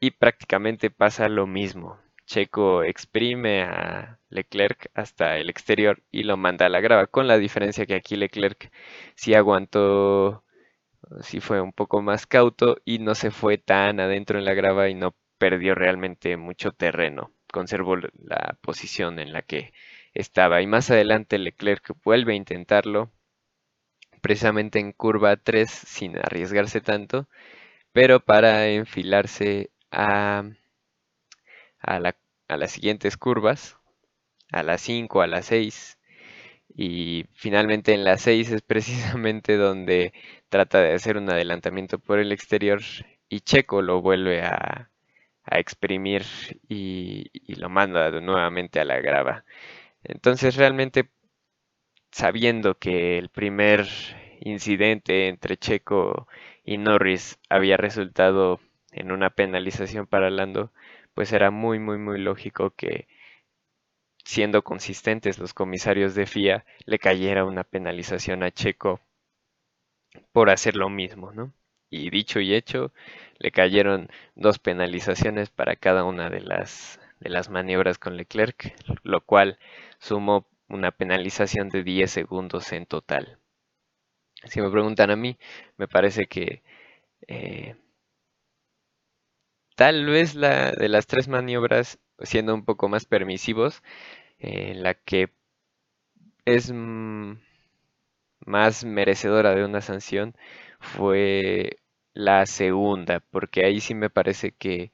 y 0.00 0.12
prácticamente 0.12 0.90
pasa 0.90 1.28
lo 1.28 1.46
mismo. 1.46 1.98
Checo 2.32 2.82
exprime 2.82 3.62
a 3.62 4.18
Leclerc 4.30 4.90
hasta 4.94 5.36
el 5.38 5.50
exterior 5.50 6.02
y 6.10 6.22
lo 6.22 6.38
manda 6.38 6.64
a 6.66 6.68
la 6.70 6.80
grava, 6.80 7.06
con 7.06 7.28
la 7.28 7.36
diferencia 7.36 7.84
que 7.84 7.94
aquí 7.94 8.16
Leclerc 8.16 8.72
sí 9.14 9.34
aguantó, 9.34 10.42
sí 11.22 11.40
fue 11.40 11.60
un 11.60 11.72
poco 11.72 12.02
más 12.02 12.26
cauto 12.26 12.78
y 12.84 12.98
no 13.00 13.14
se 13.14 13.30
fue 13.30 13.58
tan 13.58 14.00
adentro 14.00 14.38
en 14.38 14.46
la 14.46 14.54
grava 14.54 14.88
y 14.88 14.94
no 14.94 15.14
perdió 15.38 15.74
realmente 15.74 16.36
mucho 16.38 16.72
terreno, 16.72 17.32
conservó 17.52 17.96
la 17.96 18.56
posición 18.62 19.18
en 19.18 19.32
la 19.32 19.42
que 19.42 19.72
estaba. 20.14 20.62
Y 20.62 20.66
más 20.66 20.90
adelante 20.90 21.38
Leclerc 21.38 21.92
vuelve 22.04 22.32
a 22.32 22.36
intentarlo 22.36 23.10
precisamente 24.22 24.78
en 24.78 24.92
curva 24.92 25.36
3 25.36 25.70
sin 25.70 26.16
arriesgarse 26.16 26.80
tanto, 26.80 27.28
pero 27.92 28.20
para 28.20 28.68
enfilarse 28.68 29.70
a, 29.92 30.44
a, 31.80 32.00
las 32.56 32.72
siguientes 32.72 33.16
curvas, 33.16 33.78
a 34.52 34.62
las 34.62 34.80
5, 34.82 35.22
a 35.22 35.26
las 35.26 35.46
6, 35.46 35.98
y 36.74 37.26
finalmente 37.34 37.94
en 37.94 38.04
las 38.04 38.22
6 38.22 38.50
es 38.52 38.62
precisamente 38.62 39.56
donde 39.56 40.12
trata 40.48 40.80
de 40.80 40.94
hacer 40.94 41.16
un 41.16 41.30
adelantamiento 41.30 41.98
por 41.98 42.18
el 42.18 42.32
exterior 42.32 42.80
y 43.28 43.40
Checo 43.40 43.82
lo 43.82 44.00
vuelve 44.02 44.42
a, 44.42 44.90
a 45.44 45.58
exprimir 45.58 46.24
y, 46.68 47.30
y, 47.32 47.54
lo 47.56 47.68
manda 47.68 48.10
nuevamente 48.20 48.80
a 48.80 48.84
la 48.84 49.00
grava. 49.00 49.44
Entonces 50.04 50.56
realmente 50.56 51.10
sabiendo 52.10 52.78
que 52.78 53.18
el 53.18 53.28
primer 53.30 53.86
incidente 54.40 55.28
entre 55.28 55.56
Checo 55.56 56.28
y 56.64 56.78
Norris 56.78 57.38
había 57.48 57.76
resultado 57.76 58.60
en 58.92 59.12
una 59.12 59.30
penalización 59.30 60.06
para 60.06 60.30
Lando, 60.30 60.72
pues 61.14 61.32
era 61.32 61.50
muy, 61.50 61.78
muy, 61.78 61.98
muy 61.98 62.18
lógico 62.20 62.70
que 62.76 63.06
siendo 64.24 64.64
consistentes 64.64 65.38
los 65.38 65.54
comisarios 65.54 66.16
de 66.16 66.26
FIA, 66.26 66.64
le 66.86 66.98
cayera 66.98 67.44
una 67.44 67.62
penalización 67.62 68.42
a 68.42 68.50
Checo 68.50 69.00
por 70.32 70.50
hacer 70.50 70.76
lo 70.76 70.88
mismo, 70.88 71.32
¿no? 71.32 71.52
Y 71.90 72.10
dicho 72.10 72.40
y 72.40 72.54
hecho, 72.54 72.92
le 73.38 73.50
cayeron 73.50 74.08
dos 74.34 74.58
penalizaciones 74.58 75.50
para 75.50 75.76
cada 75.76 76.04
una 76.04 76.30
de 76.30 76.40
las, 76.40 77.00
de 77.20 77.30
las 77.30 77.50
maniobras 77.50 77.98
con 77.98 78.16
Leclerc, 78.16 78.74
lo 79.02 79.20
cual 79.20 79.58
sumó 79.98 80.46
una 80.68 80.90
penalización 80.90 81.68
de 81.68 81.82
10 81.84 82.10
segundos 82.10 82.72
en 82.72 82.86
total. 82.86 83.38
Si 84.44 84.60
me 84.60 84.70
preguntan 84.70 85.10
a 85.10 85.16
mí, 85.16 85.38
me 85.76 85.88
parece 85.88 86.26
que 86.26 86.62
eh, 87.28 87.76
tal 89.76 90.06
vez 90.06 90.34
la 90.34 90.72
de 90.72 90.88
las 90.88 91.06
tres 91.06 91.28
maniobras, 91.28 91.98
siendo 92.20 92.54
un 92.54 92.64
poco 92.64 92.88
más 92.88 93.04
permisivos, 93.06 93.82
eh, 94.38 94.74
la 94.74 94.94
que 94.94 95.30
es 96.44 96.72
más 98.46 98.84
merecedora 98.84 99.54
de 99.54 99.64
una 99.64 99.80
sanción 99.80 100.34
fue 100.80 101.78
la 102.14 102.46
segunda, 102.46 103.20
porque 103.30 103.64
ahí 103.64 103.80
sí 103.80 103.94
me 103.94 104.10
parece 104.10 104.52
que 104.52 104.92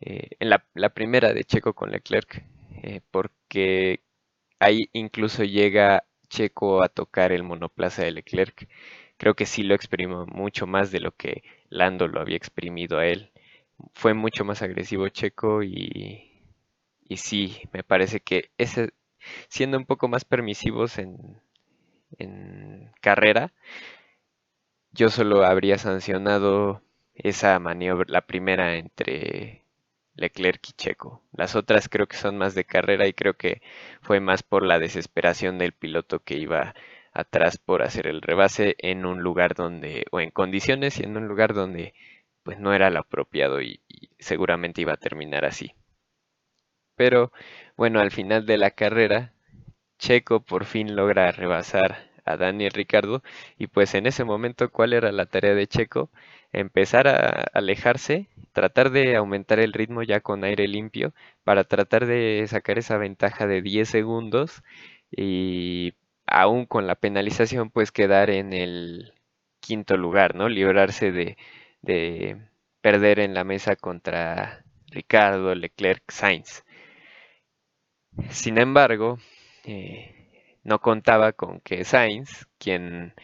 eh, 0.00 0.30
en 0.40 0.50
la, 0.50 0.64
la, 0.74 0.90
primera 0.90 1.32
de 1.34 1.44
Checo 1.44 1.74
con 1.74 1.90
Leclerc, 1.92 2.44
porque 3.10 4.02
ahí 4.60 4.88
incluso 4.92 5.44
llega 5.44 6.04
Checo 6.28 6.82
a 6.82 6.88
tocar 6.88 7.32
el 7.32 7.42
monoplaza 7.44 8.02
de 8.04 8.12
Leclerc. 8.12 8.68
Creo 9.16 9.34
que 9.34 9.46
sí 9.46 9.62
lo 9.62 9.74
exprimó 9.74 10.26
mucho 10.26 10.66
más 10.66 10.90
de 10.92 11.00
lo 11.00 11.12
que 11.12 11.42
Lando 11.70 12.08
lo 12.08 12.20
había 12.20 12.36
exprimido 12.36 12.98
a 12.98 13.06
él. 13.06 13.30
Fue 13.94 14.14
mucho 14.14 14.44
más 14.44 14.62
agresivo 14.62 15.08
Checo 15.08 15.62
y, 15.62 16.42
y 17.08 17.16
sí, 17.16 17.62
me 17.72 17.82
parece 17.84 18.20
que 18.20 18.50
ese, 18.58 18.92
siendo 19.48 19.78
un 19.78 19.86
poco 19.86 20.08
más 20.08 20.24
permisivos 20.24 20.98
en, 20.98 21.40
en 22.18 22.92
carrera, 23.00 23.52
yo 24.92 25.08
solo 25.10 25.44
habría 25.44 25.78
sancionado 25.78 26.82
esa 27.14 27.58
maniobra, 27.58 28.06
la 28.08 28.22
primera 28.26 28.76
entre 28.76 29.64
Leclerc 30.14 30.68
y 30.68 30.72
Checo. 30.72 31.22
Las 31.32 31.56
otras 31.56 31.88
creo 31.88 32.06
que 32.06 32.16
son 32.16 32.38
más 32.38 32.54
de 32.54 32.64
carrera 32.64 33.06
y 33.06 33.12
creo 33.14 33.34
que 33.34 33.62
fue 34.02 34.20
más 34.20 34.42
por 34.42 34.64
la 34.64 34.78
desesperación 34.78 35.58
del 35.58 35.72
piloto 35.72 36.20
que 36.20 36.36
iba 36.36 36.74
atrás 37.12 37.58
por 37.58 37.82
hacer 37.82 38.06
el 38.06 38.22
rebase 38.22 38.76
en 38.78 39.06
un 39.06 39.22
lugar 39.22 39.54
donde, 39.54 40.06
o 40.12 40.20
en 40.20 40.30
condiciones 40.30 40.98
y 41.00 41.04
en 41.04 41.16
un 41.16 41.26
lugar 41.28 41.54
donde 41.54 41.94
pues 42.48 42.58
no 42.58 42.72
era 42.72 42.88
lo 42.88 43.00
apropiado 43.00 43.60
y, 43.60 43.82
seguramente 44.18 44.80
iba 44.80 44.94
a 44.94 44.96
terminar 44.96 45.44
así. 45.44 45.74
pero 46.96 47.30
bueno, 47.76 48.00
al 48.00 48.10
final 48.10 48.46
de 48.46 48.56
la 48.58 48.70
carrera, 48.70 49.34
Checo 49.98 50.40
por 50.40 50.64
fin 50.64 50.96
logra 50.96 51.30
rebasar 51.32 52.10
a 52.24 52.36
Daniel 52.38 52.72
Ricardo 52.72 53.22
y 53.58 53.68
pues 53.68 53.94
en 53.94 54.06
ese 54.06 54.24
momento, 54.24 54.70
¿cuál 54.70 54.94
era 54.94 55.12
la 55.12 55.26
tarea 55.26 55.54
de 55.54 55.66
Checo? 55.66 56.10
Empezar 56.52 57.08
a 57.08 57.44
alejarse, 57.54 58.28
tratar 58.52 58.90
de 58.90 59.16
aumentar 59.16 59.58
el 59.60 59.74
ritmo 59.74 60.02
ya 60.02 60.20
con 60.20 60.44
aire 60.44 60.68
limpio 60.68 61.12
para 61.44 61.64
tratar 61.64 62.06
de 62.06 62.46
sacar 62.48 62.78
esa 62.78 62.96
ventaja 62.98 63.46
de 63.46 63.62
10 63.62 63.88
segundos 63.90 64.62
y 65.10 65.94
aún 66.26 66.66
con 66.66 66.86
la 66.86 66.94
penalización 66.96 67.70
pues 67.70 67.92
quedar 67.92 68.30
en 68.30 68.54
el 68.54 69.12
quinto 69.60 69.96
lugar, 69.98 70.34
¿no? 70.34 70.48
Librarse 70.48 71.12
de, 71.12 71.36
de 71.82 72.48
perder 72.80 73.20
en 73.20 73.34
la 73.34 73.44
mesa 73.44 73.76
contra 73.76 74.64
Ricardo, 74.90 75.54
Leclerc, 75.54 76.02
Sainz. 76.10 76.64
Sin 78.30 78.58
embargo, 78.58 79.18
eh, 79.64 80.58
no 80.64 80.80
contaba 80.80 81.32
con 81.32 81.60
que 81.60 81.84
Sainz, 81.84 82.46
quien 82.58 83.14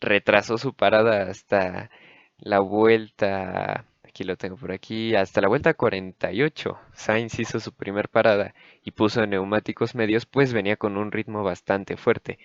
retrasó 0.00 0.58
su 0.58 0.74
parada 0.74 1.30
hasta 1.30 1.90
la 2.38 2.60
vuelta, 2.60 3.86
aquí 4.02 4.24
lo 4.24 4.36
tengo 4.36 4.56
por 4.56 4.72
aquí, 4.72 5.14
hasta 5.14 5.40
la 5.40 5.48
vuelta 5.48 5.74
48, 5.74 6.78
Sainz 6.92 7.38
hizo 7.38 7.60
su 7.60 7.72
primer 7.74 8.08
parada 8.08 8.54
y 8.82 8.92
puso 8.92 9.26
neumáticos 9.26 9.94
medios, 9.94 10.26
pues 10.26 10.52
venía 10.52 10.76
con 10.76 10.96
un 10.96 11.12
ritmo 11.12 11.42
bastante 11.42 11.96
fuerte. 11.96 12.38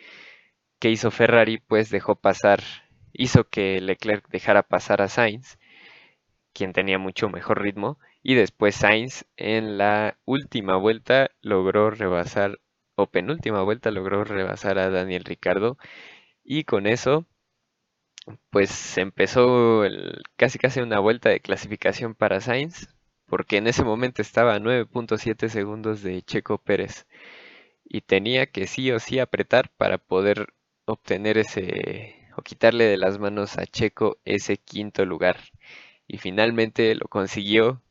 ¿Qué 0.80 0.90
hizo 0.90 1.12
Ferrari? 1.12 1.60
Pues 1.60 1.90
dejó 1.90 2.16
pasar, 2.16 2.62
hizo 3.14 3.46
que 3.50 3.82
Leclerc 3.82 4.28
dejara 4.30 4.64
pasar 4.64 5.02
a 5.02 5.10
Sainz, 5.10 5.58
quien 6.54 6.74
tenía 6.74 7.00
mucho 7.00 7.30
mejor 7.30 7.62
ritmo, 7.62 8.00
y 8.24 8.36
después 8.36 8.76
Sainz 8.76 9.26
en 9.38 9.78
la 9.78 10.18
última 10.26 10.78
vuelta 10.78 11.32
logró 11.42 11.92
rebasar, 11.92 12.60
o 12.96 13.08
penúltima 13.08 13.62
vuelta 13.64 13.92
logró 13.92 14.24
rebasar 14.24 14.80
a 14.80 14.90
Daniel 14.90 15.24
Ricardo, 15.24 15.78
y 16.44 16.64
con 16.66 16.88
eso 16.88 17.26
pues 18.50 18.98
empezó 18.98 19.84
casi 20.36 20.60
casi 20.60 20.82
una 20.82 21.00
vuelta 21.00 21.30
de 21.30 21.40
clasificación 21.40 22.16
para 22.16 22.42
Sainz, 22.42 22.88
porque 23.26 23.58
en 23.58 23.68
ese 23.68 23.84
momento 23.84 24.22
estaba 24.22 24.56
a 24.56 24.60
9.7 24.60 25.50
segundos 25.50 26.02
de 26.04 26.22
Checo 26.24 26.58
Pérez 26.60 27.08
y 27.86 28.02
tenía 28.02 28.48
que 28.48 28.68
sí 28.68 28.92
o 28.92 29.00
sí 29.00 29.20
apretar 29.20 29.70
para 29.78 29.98
poder 29.98 30.54
obtener 30.86 31.38
ese 31.38 32.19
o 32.40 32.44
quitarle 32.44 32.86
de 32.86 32.98
las 32.98 33.20
manos 33.20 33.58
a 33.58 33.66
Checo 33.68 34.18
ese 34.26 34.58
quinto 34.58 35.06
lugar. 35.06 35.38
Y 36.08 36.18
finalmente 36.20 36.96
lo 36.96 37.08
consiguió. 37.08 37.82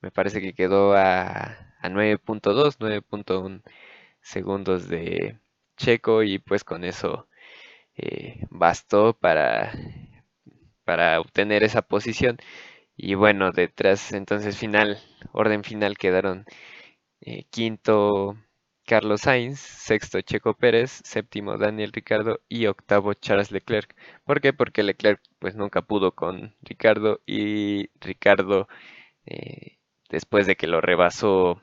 Me 0.00 0.10
parece 0.10 0.40
que 0.40 0.54
quedó 0.54 0.94
a, 0.96 1.58
9.2, 1.82 2.78
9.1 2.78 3.62
segundos 4.22 4.88
de 4.88 5.38
Checo 5.76 6.22
y 6.22 6.38
pues 6.38 6.64
con 6.64 6.84
eso 6.84 7.28
eh, 7.96 8.46
bastó 8.50 9.14
para, 9.14 9.72
para 10.84 11.20
obtener 11.20 11.62
esa 11.64 11.82
posición. 11.82 12.38
Y 12.96 13.14
bueno, 13.14 13.52
detrás 13.52 14.12
entonces 14.12 14.58
final, 14.58 14.98
orden 15.32 15.64
final 15.64 15.98
quedaron 15.98 16.46
eh, 17.22 17.44
quinto 17.50 18.36
Carlos 18.86 19.22
Sainz, 19.22 19.58
sexto 19.60 20.20
Checo 20.20 20.54
Pérez, 20.54 21.00
séptimo 21.04 21.58
Daniel 21.58 21.92
Ricardo 21.92 22.40
y 22.48 22.66
octavo 22.66 23.14
Charles 23.14 23.50
Leclerc. 23.50 23.94
¿Por 24.24 24.40
qué? 24.40 24.52
Porque 24.52 24.84
Leclerc 24.84 25.20
pues 25.40 25.56
nunca 25.56 25.82
pudo 25.82 26.12
con 26.14 26.54
Ricardo 26.62 27.20
y 27.26 27.90
Ricardo 28.00 28.68
eh, 29.26 29.78
después 30.08 30.46
de 30.46 30.56
que 30.56 30.68
lo 30.68 30.80
rebasó 30.80 31.60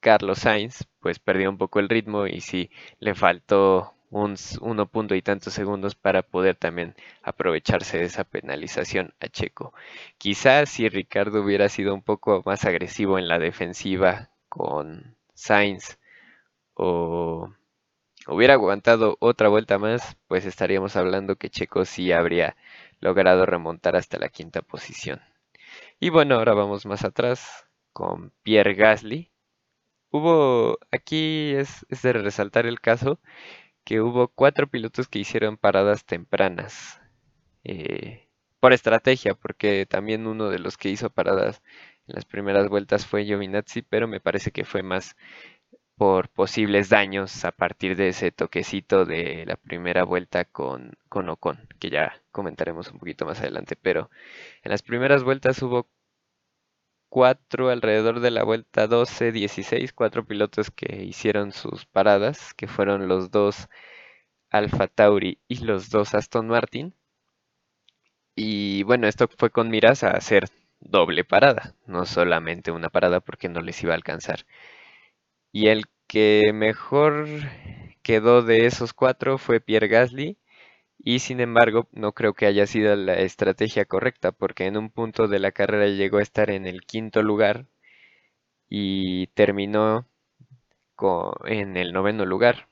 Carlos 0.00 0.40
Sainz 0.40 0.86
pues 1.00 1.18
perdió 1.18 1.48
un 1.50 1.58
poco 1.58 1.80
el 1.80 1.88
ritmo 1.88 2.26
y 2.26 2.40
sí 2.42 2.70
le 2.98 3.14
faltó 3.14 3.94
un 4.10 4.36
uno 4.60 4.86
punto 4.88 5.14
y 5.14 5.22
tantos 5.22 5.54
segundos 5.54 5.94
para 5.94 6.22
poder 6.22 6.56
también 6.56 6.94
aprovecharse 7.22 7.98
de 7.98 8.04
esa 8.04 8.24
penalización 8.24 9.14
a 9.20 9.28
Checo. 9.28 9.72
Quizás 10.18 10.68
si 10.68 10.88
Ricardo 10.88 11.42
hubiera 11.42 11.68
sido 11.70 11.94
un 11.94 12.02
poco 12.02 12.42
más 12.44 12.64
agresivo 12.66 13.18
en 13.18 13.28
la 13.28 13.38
defensiva 13.38 14.30
con 14.48 15.16
Sainz 15.34 15.98
o 16.74 17.52
hubiera 18.26 18.54
aguantado 18.54 19.16
otra 19.20 19.48
vuelta 19.48 19.78
más, 19.78 20.16
pues 20.28 20.44
estaríamos 20.46 20.96
hablando 20.96 21.36
que 21.36 21.50
Checo 21.50 21.84
sí 21.84 22.12
habría 22.12 22.56
logrado 23.00 23.46
remontar 23.46 23.96
hasta 23.96 24.18
la 24.18 24.28
quinta 24.28 24.62
posición. 24.62 25.20
Y 26.00 26.10
bueno, 26.10 26.36
ahora 26.36 26.54
vamos 26.54 26.86
más 26.86 27.04
atrás 27.04 27.66
con 27.92 28.32
Pierre 28.42 28.74
Gasly. 28.74 29.30
Hubo, 30.10 30.78
aquí 30.90 31.52
es, 31.54 31.86
de 32.02 32.12
resaltar 32.12 32.66
el 32.66 32.80
caso 32.80 33.20
que 33.84 34.00
hubo 34.00 34.28
cuatro 34.28 34.68
pilotos 34.68 35.08
que 35.08 35.20
hicieron 35.20 35.56
paradas 35.56 36.04
tempranas. 36.04 37.00
Eh, 37.64 38.28
por 38.60 38.72
estrategia, 38.72 39.34
porque 39.34 39.86
también 39.86 40.26
uno 40.26 40.50
de 40.50 40.58
los 40.58 40.76
que 40.76 40.90
hizo 40.90 41.10
paradas 41.10 41.62
en 42.06 42.14
las 42.16 42.24
primeras 42.26 42.68
vueltas 42.68 43.06
fue 43.06 43.24
Giovinazzi, 43.24 43.82
pero 43.82 44.06
me 44.06 44.20
parece 44.20 44.52
que 44.52 44.64
fue 44.64 44.82
más 44.82 45.16
por 46.00 46.30
posibles 46.30 46.88
daños 46.88 47.44
a 47.44 47.52
partir 47.52 47.94
de 47.94 48.08
ese 48.08 48.32
toquecito 48.32 49.04
de 49.04 49.44
la 49.46 49.56
primera 49.56 50.02
vuelta 50.02 50.46
con, 50.46 50.94
con 51.10 51.28
Ocon, 51.28 51.68
que 51.78 51.90
ya 51.90 52.22
comentaremos 52.32 52.90
un 52.90 52.98
poquito 52.98 53.26
más 53.26 53.40
adelante. 53.40 53.76
Pero 53.76 54.08
en 54.62 54.70
las 54.70 54.80
primeras 54.80 55.24
vueltas 55.24 55.60
hubo 55.60 55.86
cuatro 57.10 57.68
alrededor 57.68 58.20
de 58.20 58.30
la 58.30 58.44
vuelta 58.44 58.86
12, 58.86 59.30
16, 59.30 59.92
cuatro 59.92 60.24
pilotos 60.24 60.70
que 60.70 61.04
hicieron 61.04 61.52
sus 61.52 61.84
paradas, 61.84 62.54
que 62.54 62.66
fueron 62.66 63.06
los 63.06 63.30
dos 63.30 63.68
Alfa 64.50 64.86
Tauri 64.88 65.38
y 65.48 65.64
los 65.64 65.90
dos 65.90 66.14
Aston 66.14 66.48
Martin. 66.48 66.94
Y 68.34 68.82
bueno, 68.84 69.06
esto 69.06 69.28
fue 69.28 69.50
con 69.50 69.70
miras 69.70 70.02
a 70.02 70.10
hacer 70.12 70.48
doble 70.80 71.24
parada, 71.24 71.74
no 71.86 72.06
solamente 72.06 72.70
una 72.70 72.88
parada 72.88 73.20
porque 73.20 73.48
no 73.48 73.60
les 73.60 73.82
iba 73.82 73.92
a 73.92 73.96
alcanzar. 73.96 74.46
Y 75.52 75.68
el 75.68 75.84
que 76.08 76.50
mejor 76.52 77.28
quedó 78.02 78.42
de 78.42 78.66
esos 78.66 78.92
cuatro 78.92 79.38
fue 79.38 79.60
Pierre 79.60 79.86
Gasly, 79.86 80.36
y 80.98 81.20
sin 81.20 81.40
embargo, 81.40 81.88
no 81.92 82.12
creo 82.12 82.34
que 82.34 82.46
haya 82.46 82.66
sido 82.66 82.96
la 82.96 83.14
estrategia 83.14 83.86
correcta, 83.86 84.32
porque 84.32 84.66
en 84.66 84.76
un 84.78 84.90
punto 84.90 85.28
de 85.28 85.40
la 85.40 85.52
carrera 85.52 85.88
llegó 85.88 86.18
a 86.18 86.22
estar 86.22 86.50
en 86.50 86.66
el 86.66 86.82
quinto 86.82 87.22
lugar 87.22 87.66
y 88.70 89.26
terminó 89.28 90.06
en 91.46 91.76
el 91.76 91.92
noveno 91.92 92.24
lugar. 92.24 92.68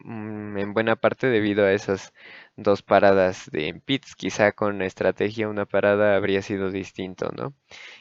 Mm, 0.00 0.58
en 0.58 0.74
buena 0.74 0.96
parte 0.96 1.28
debido 1.28 1.64
a 1.66 1.72
esas 1.72 2.12
dos 2.56 2.82
paradas 2.82 3.50
de 3.52 3.80
pits. 3.84 4.16
Quizá 4.16 4.52
con 4.52 4.82
estrategia 4.82 5.48
una 5.48 5.66
parada 5.66 6.16
habría 6.16 6.42
sido 6.42 6.70
distinto, 6.70 7.30
¿no? 7.36 7.54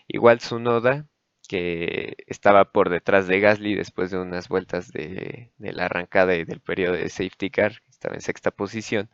Igual 0.07 0.39
Tsunoda, 0.39 1.07
que 1.51 2.15
estaba 2.27 2.71
por 2.71 2.89
detrás 2.89 3.27
de 3.27 3.41
Gasly 3.41 3.75
después 3.75 4.09
de 4.09 4.17
unas 4.17 4.47
vueltas 4.47 4.93
de, 4.93 5.51
la 5.57 5.87
arrancada 5.87 6.33
y 6.35 6.45
del 6.45 6.61
periodo 6.61 6.93
de 6.93 7.09
safety 7.09 7.49
car, 7.49 7.81
estaba 7.89 8.15
en 8.15 8.21
sexta 8.21 8.51
posición, 8.51 9.09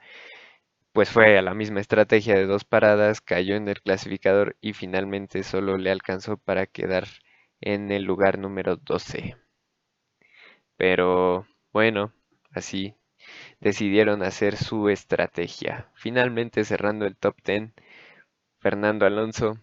pues 0.91 1.09
fue 1.09 1.39
a 1.39 1.41
la 1.41 1.55
misma 1.55 1.79
estrategia 1.79 2.35
de 2.35 2.45
dos 2.45 2.63
paradas, 2.63 3.21
cayó 3.21 3.55
en 3.55 3.67
el 3.67 3.81
clasificador 3.81 4.55
y 4.61 4.73
finalmente 4.73 5.41
solo 5.41 5.79
le 5.79 5.89
alcanzó 5.89 6.37
para 6.37 6.67
quedar 6.67 7.07
en 7.59 7.91
el 7.91 8.03
lugar 8.03 8.37
número 8.37 8.75
12. 8.77 9.35
Pero 10.77 11.47
bueno, 11.73 12.13
así 12.51 12.93
decidieron 13.61 14.21
hacer 14.21 14.57
su 14.57 14.89
estrategia. 14.89 15.89
Finalmente 15.95 16.63
cerrando 16.65 17.07
el 17.07 17.15
top 17.17 17.35
10, 17.43 17.71
Fernando 18.59 19.07
Alonso, 19.07 19.57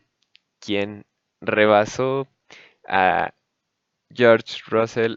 quien 0.59 1.07
rebasó 1.41 2.29
a 2.89 3.35
George 4.11 4.61
Russell 4.69 5.17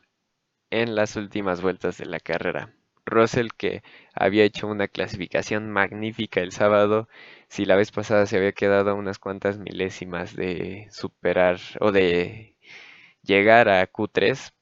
en 0.71 0.95
las 0.95 1.15
últimas 1.17 1.61
vueltas 1.61 1.97
de 1.97 2.05
la 2.05 2.19
carrera. 2.19 2.73
Russell 3.05 3.49
que 3.57 3.83
había 4.13 4.43
hecho 4.45 4.67
una 4.67 4.87
clasificación 4.87 5.71
magnífica 5.71 6.41
el 6.41 6.51
sábado, 6.53 7.09
si 7.49 7.65
la 7.65 7.75
vez 7.77 7.91
pasada 7.91 8.25
se 8.27 8.37
había 8.37 8.53
quedado 8.53 8.95
unas 8.95 9.19
cuantas 9.19 9.59
milésimas 9.59 10.35
de 10.35 10.87
superar 10.91 11.59
o 11.81 11.91
de 11.91 12.55
llegar 13.23 13.69
a 13.69 13.85
Q3, 13.87 14.53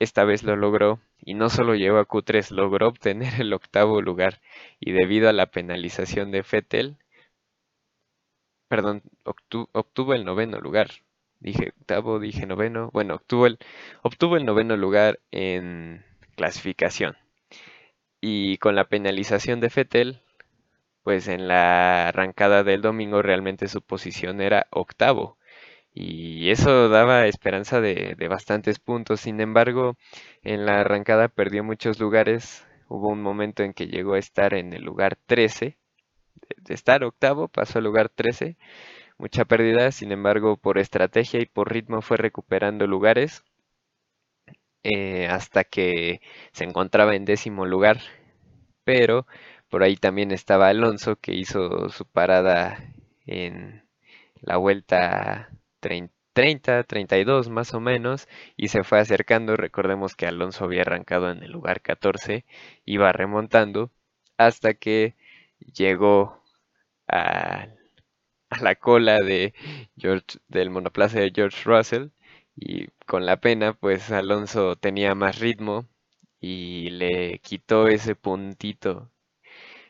esta 0.00 0.24
vez 0.24 0.42
lo 0.44 0.56
logró 0.56 1.00
y 1.18 1.34
no 1.34 1.50
solo 1.50 1.74
llegó 1.76 1.98
a 1.98 2.06
Q3, 2.08 2.50
logró 2.52 2.88
obtener 2.88 3.40
el 3.40 3.52
octavo 3.54 4.02
lugar 4.02 4.40
y 4.80 4.92
debido 4.92 5.28
a 5.28 5.32
la 5.34 5.46
penalización 5.46 6.30
de 6.32 6.42
Fettel, 6.44 6.98
perdón, 8.68 9.02
obtuvo 9.72 10.14
el 10.14 10.24
noveno 10.24 10.60
lugar. 10.60 10.90
Dije 11.40 11.72
octavo, 11.78 12.18
dije 12.20 12.46
noveno. 12.46 12.90
Bueno, 12.92 13.14
obtuvo 13.16 13.46
el, 13.46 13.58
obtuvo 14.02 14.36
el 14.36 14.44
noveno 14.44 14.76
lugar 14.76 15.20
en 15.30 16.04
clasificación. 16.36 17.16
Y 18.20 18.58
con 18.58 18.74
la 18.76 18.84
penalización 18.88 19.60
de 19.60 19.70
Fettel, 19.70 20.20
pues 21.04 21.28
en 21.28 21.48
la 21.48 22.08
arrancada 22.08 22.64
del 22.64 22.82
domingo 22.82 23.22
realmente 23.22 23.68
su 23.68 23.82
posición 23.82 24.40
era 24.40 24.66
octavo. 24.70 25.38
y 25.94 26.50
eso 26.50 26.88
daba 26.90 27.26
esperanza 27.26 27.80
de, 27.80 28.14
de 28.18 28.28
bastantes 28.28 28.78
puntos. 28.80 29.20
Sin 29.22 29.40
embargo, 29.40 29.96
en 30.42 30.66
la 30.66 30.80
arrancada 30.82 31.28
perdió 31.28 31.64
muchos 31.64 32.00
lugares. 32.00 32.66
Hubo 32.88 33.08
un 33.10 33.22
momento 33.22 33.62
en 33.64 33.74
que 33.74 33.88
llegó 33.88 34.14
a 34.14 34.18
estar 34.20 34.54
en 34.54 34.72
el 34.74 34.84
lugar 34.84 35.16
13, 35.26 35.78
de 36.56 36.74
estar 36.74 37.04
octavo 37.04 37.48
pasó 37.48 37.78
al 37.78 37.84
lugar 37.84 38.08
13, 38.08 38.56
mucha 39.18 39.44
pérdida, 39.44 39.92
sin 39.92 40.12
embargo 40.12 40.56
por 40.56 40.78
estrategia 40.78 41.40
y 41.40 41.46
por 41.46 41.72
ritmo 41.72 42.02
fue 42.02 42.16
recuperando 42.16 42.86
lugares 42.86 43.44
eh, 44.82 45.26
hasta 45.28 45.64
que 45.64 46.20
se 46.52 46.64
encontraba 46.64 47.16
en 47.16 47.24
décimo 47.24 47.66
lugar, 47.66 48.00
pero 48.84 49.26
por 49.68 49.82
ahí 49.82 49.96
también 49.96 50.30
estaba 50.32 50.68
Alonso 50.68 51.16
que 51.16 51.34
hizo 51.34 51.88
su 51.90 52.06
parada 52.06 52.78
en 53.26 53.84
la 54.40 54.56
vuelta 54.58 55.50
30, 55.80 56.84
32 56.84 57.48
más 57.50 57.74
o 57.74 57.80
menos 57.80 58.28
y 58.56 58.68
se 58.68 58.84
fue 58.84 59.00
acercando. 59.00 59.56
Recordemos 59.56 60.14
que 60.16 60.26
Alonso 60.26 60.64
había 60.64 60.82
arrancado 60.82 61.30
en 61.30 61.42
el 61.42 61.52
lugar 61.52 61.80
14, 61.82 62.44
iba 62.84 63.12
remontando 63.12 63.90
hasta 64.38 64.74
que 64.74 65.16
llegó 65.74 66.42
a, 67.08 67.68
la 68.62 68.74
cola 68.76 69.20
de 69.20 69.54
George, 69.96 70.38
del 70.48 70.70
monoplaza 70.70 71.20
de 71.20 71.32
George 71.34 71.62
Russell 71.64 72.08
y 72.56 72.88
con 73.06 73.26
la 73.26 73.40
pena 73.40 73.74
pues 73.74 74.10
Alonso 74.10 74.76
tenía 74.76 75.14
más 75.14 75.38
ritmo 75.40 75.86
y 76.40 76.90
le 76.90 77.38
quitó 77.40 77.88
ese 77.88 78.14
puntito, 78.16 79.10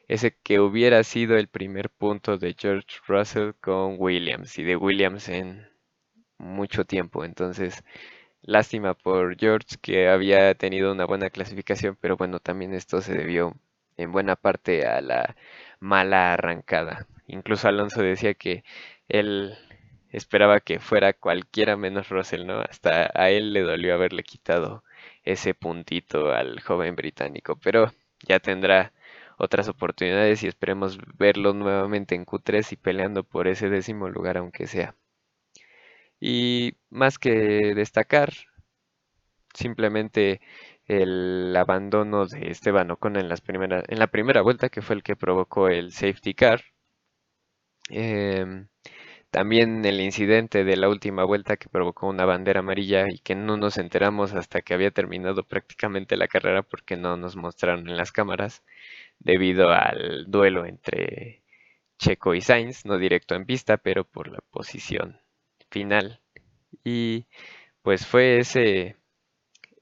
ese 0.09 0.37
que 0.43 0.61
hubiera 0.61 1.05
sido 1.05 1.37
el 1.37 1.49
primer 1.49 1.91
punto 1.91 2.39
de 2.39 2.55
George 2.59 2.99
Russell 3.09 3.53
con 3.61 3.97
Williams 3.99 4.59
y 4.59 4.65
de 4.65 4.77
Williams 4.77 5.29
en 5.29 5.69
mucho 6.39 6.85
tiempo. 6.85 7.25
Entonces, 7.25 7.83
lástima 8.43 8.95
por 8.95 9.37
George 9.39 9.77
que 9.83 10.09
había 10.09 10.55
tenido 10.55 10.93
una 10.93 11.07
buena 11.07 11.31
clasificación, 11.31 11.97
pero 12.01 12.17
bueno, 12.17 12.41
también 12.41 12.75
esto 12.75 13.01
se 13.03 13.15
debió 13.15 13.55
en 13.97 14.13
buena 14.13 14.37
parte 14.37 14.87
a 14.87 15.01
la 15.01 15.37
mala 15.87 16.35
arrancada. 16.35 17.07
Incluso 17.29 17.69
Alonso 17.69 18.03
decía 18.03 18.35
que 18.35 18.65
él 19.09 19.57
esperaba 20.11 20.61
que 20.61 20.79
fuera 20.81 21.13
cualquiera 21.13 21.77
menos 21.77 22.09
Russell, 22.09 22.47
¿no? 22.47 22.61
Hasta 22.61 23.11
a 23.15 23.31
él 23.31 23.53
le 23.53 23.63
dolió 23.63 23.95
haberle 23.95 24.23
quitado 24.25 24.83
ese 25.25 25.55
puntito 25.55 26.33
al 26.33 26.61
joven 26.61 26.97
británico, 26.97 27.57
pero 27.57 27.93
ya 28.27 28.41
tendrá 28.41 28.93
otras 29.39 29.69
oportunidades 29.69 30.43
y 30.43 30.49
esperemos 30.49 30.99
verlo 31.19 31.53
nuevamente 31.53 32.15
en 32.15 32.25
Q3 32.27 32.73
y 32.73 32.77
peleando 32.77 33.25
por 33.25 33.49
ese 33.49 33.69
décimo 33.69 34.09
lugar 34.09 34.39
aunque 34.39 34.67
sea. 34.67 34.95
Y 36.21 36.75
más 36.91 37.19
que 37.19 37.75
destacar, 37.75 38.33
simplemente 39.55 40.41
el 40.87 41.55
abandono 41.57 42.27
de 42.27 42.51
Esteban 42.51 42.91
Ocon 42.91 43.17
en, 43.17 43.29
las 43.29 43.41
primeras, 43.41 43.85
en 43.89 43.99
la 43.99 44.09
primera 44.09 44.43
vuelta, 44.43 44.69
que 44.69 44.83
fue 44.83 44.97
el 44.97 45.03
que 45.03 45.17
provocó 45.17 45.69
el 45.69 45.93
safety 45.93 46.35
car. 46.35 46.63
Em, 47.89 48.69
también 49.31 49.85
el 49.85 50.01
incidente 50.01 50.65
de 50.65 50.77
la 50.77 50.89
última 50.89 51.25
vuelta 51.25 51.57
que 51.57 51.69
provocó 51.69 52.09
una 52.09 52.25
bandera 52.25 52.61
amarilla 52.61 53.07
y 53.11 53.19
que 53.19 53.35
no 53.35 53.57
nos 53.57 53.79
enteramos 53.79 54.35
hasta 54.35 54.63
que 54.63 54.75
había 54.75 54.91
terminado 54.93 55.45
prácticamente 55.45 56.17
la 56.17 56.29
carrera 56.29 56.63
porque 56.63 56.97
no 56.97 57.17
nos 57.17 57.37
mostraron 57.37 57.89
en 57.89 57.97
las 57.97 58.13
cámaras 58.13 58.65
debido 59.19 59.71
al 59.71 60.27
duelo 60.31 60.67
entre 60.67 61.43
Checo 61.99 62.35
y 62.35 62.41
Sainz, 62.43 62.85
no 62.87 62.99
directo 62.99 63.35
en 63.35 63.47
pista, 63.47 63.77
pero 63.79 64.05
por 64.05 64.29
la 64.29 64.41
posición 64.51 65.21
final. 65.71 66.21
Y 66.85 67.27
pues 67.83 68.07
fue 68.07 68.39
ese 68.41 68.97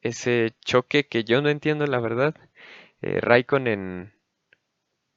ese 0.05 0.55
choque 0.65 1.07
que 1.09 1.25
yo 1.25 1.43
no 1.43 1.49
entiendo 1.51 1.87
la 1.87 2.01
verdad. 2.01 2.37
Eh, 3.03 3.21
Raikkonen 3.21 4.15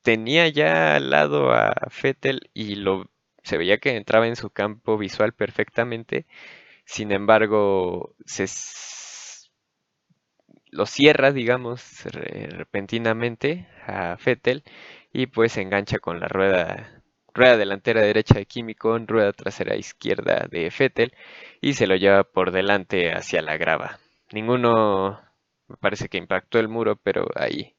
tenía 0.01 0.47
ya 0.47 0.95
al 0.95 1.09
lado 1.11 1.51
a 1.51 1.73
Fettel 1.89 2.49
y 2.53 2.75
lo 2.75 3.09
se 3.43 3.57
veía 3.57 3.77
que 3.77 3.95
entraba 3.95 4.27
en 4.27 4.35
su 4.35 4.49
campo 4.49 4.97
visual 4.97 5.33
perfectamente. 5.33 6.25
Sin 6.85 7.11
embargo, 7.11 8.15
se 8.25 8.47
lo 10.71 10.85
cierra, 10.85 11.31
digamos, 11.31 12.03
repentinamente 12.05 13.67
a 13.85 14.17
Fettel 14.17 14.63
y 15.13 15.27
pues 15.27 15.53
se 15.53 15.61
engancha 15.61 15.99
con 15.99 16.19
la 16.19 16.27
rueda 16.27 17.03
rueda 17.33 17.57
delantera 17.57 18.01
derecha 18.01 18.35
de 18.35 18.45
Kimi 18.47 18.73
con 18.75 19.07
rueda 19.07 19.31
trasera 19.33 19.75
izquierda 19.75 20.47
de 20.49 20.71
Fettel 20.71 21.13
y 21.61 21.73
se 21.73 21.87
lo 21.87 21.95
lleva 21.95 22.23
por 22.23 22.51
delante 22.51 23.11
hacia 23.13 23.41
la 23.41 23.57
grava. 23.57 23.99
Ninguno 24.31 25.19
me 25.67 25.77
parece 25.77 26.09
que 26.09 26.17
impactó 26.17 26.59
el 26.59 26.67
muro, 26.69 26.95
pero 26.97 27.27
ahí, 27.35 27.75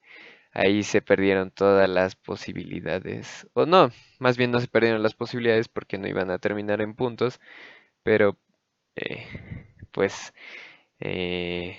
ahí 0.53 0.83
se 0.85 1.03
perdieron 1.03 1.51
todas 1.53 1.89
las 1.89 2.17
posibilidades. 2.17 3.49
O 3.55 3.67
no, 3.67 3.91
más 4.21 4.37
bien 4.39 4.51
no 4.53 4.61
se 4.61 4.69
perdieron 4.69 5.03
las 5.03 5.15
posibilidades 5.15 5.69
porque 5.69 5.99
no 5.99 6.09
iban 6.09 6.31
a 6.31 6.39
terminar 6.39 6.81
en 6.83 6.95
puntos, 6.95 7.41
pero 8.05 8.39
eh, 8.97 9.27
pues 9.93 10.35
eh, 11.01 11.79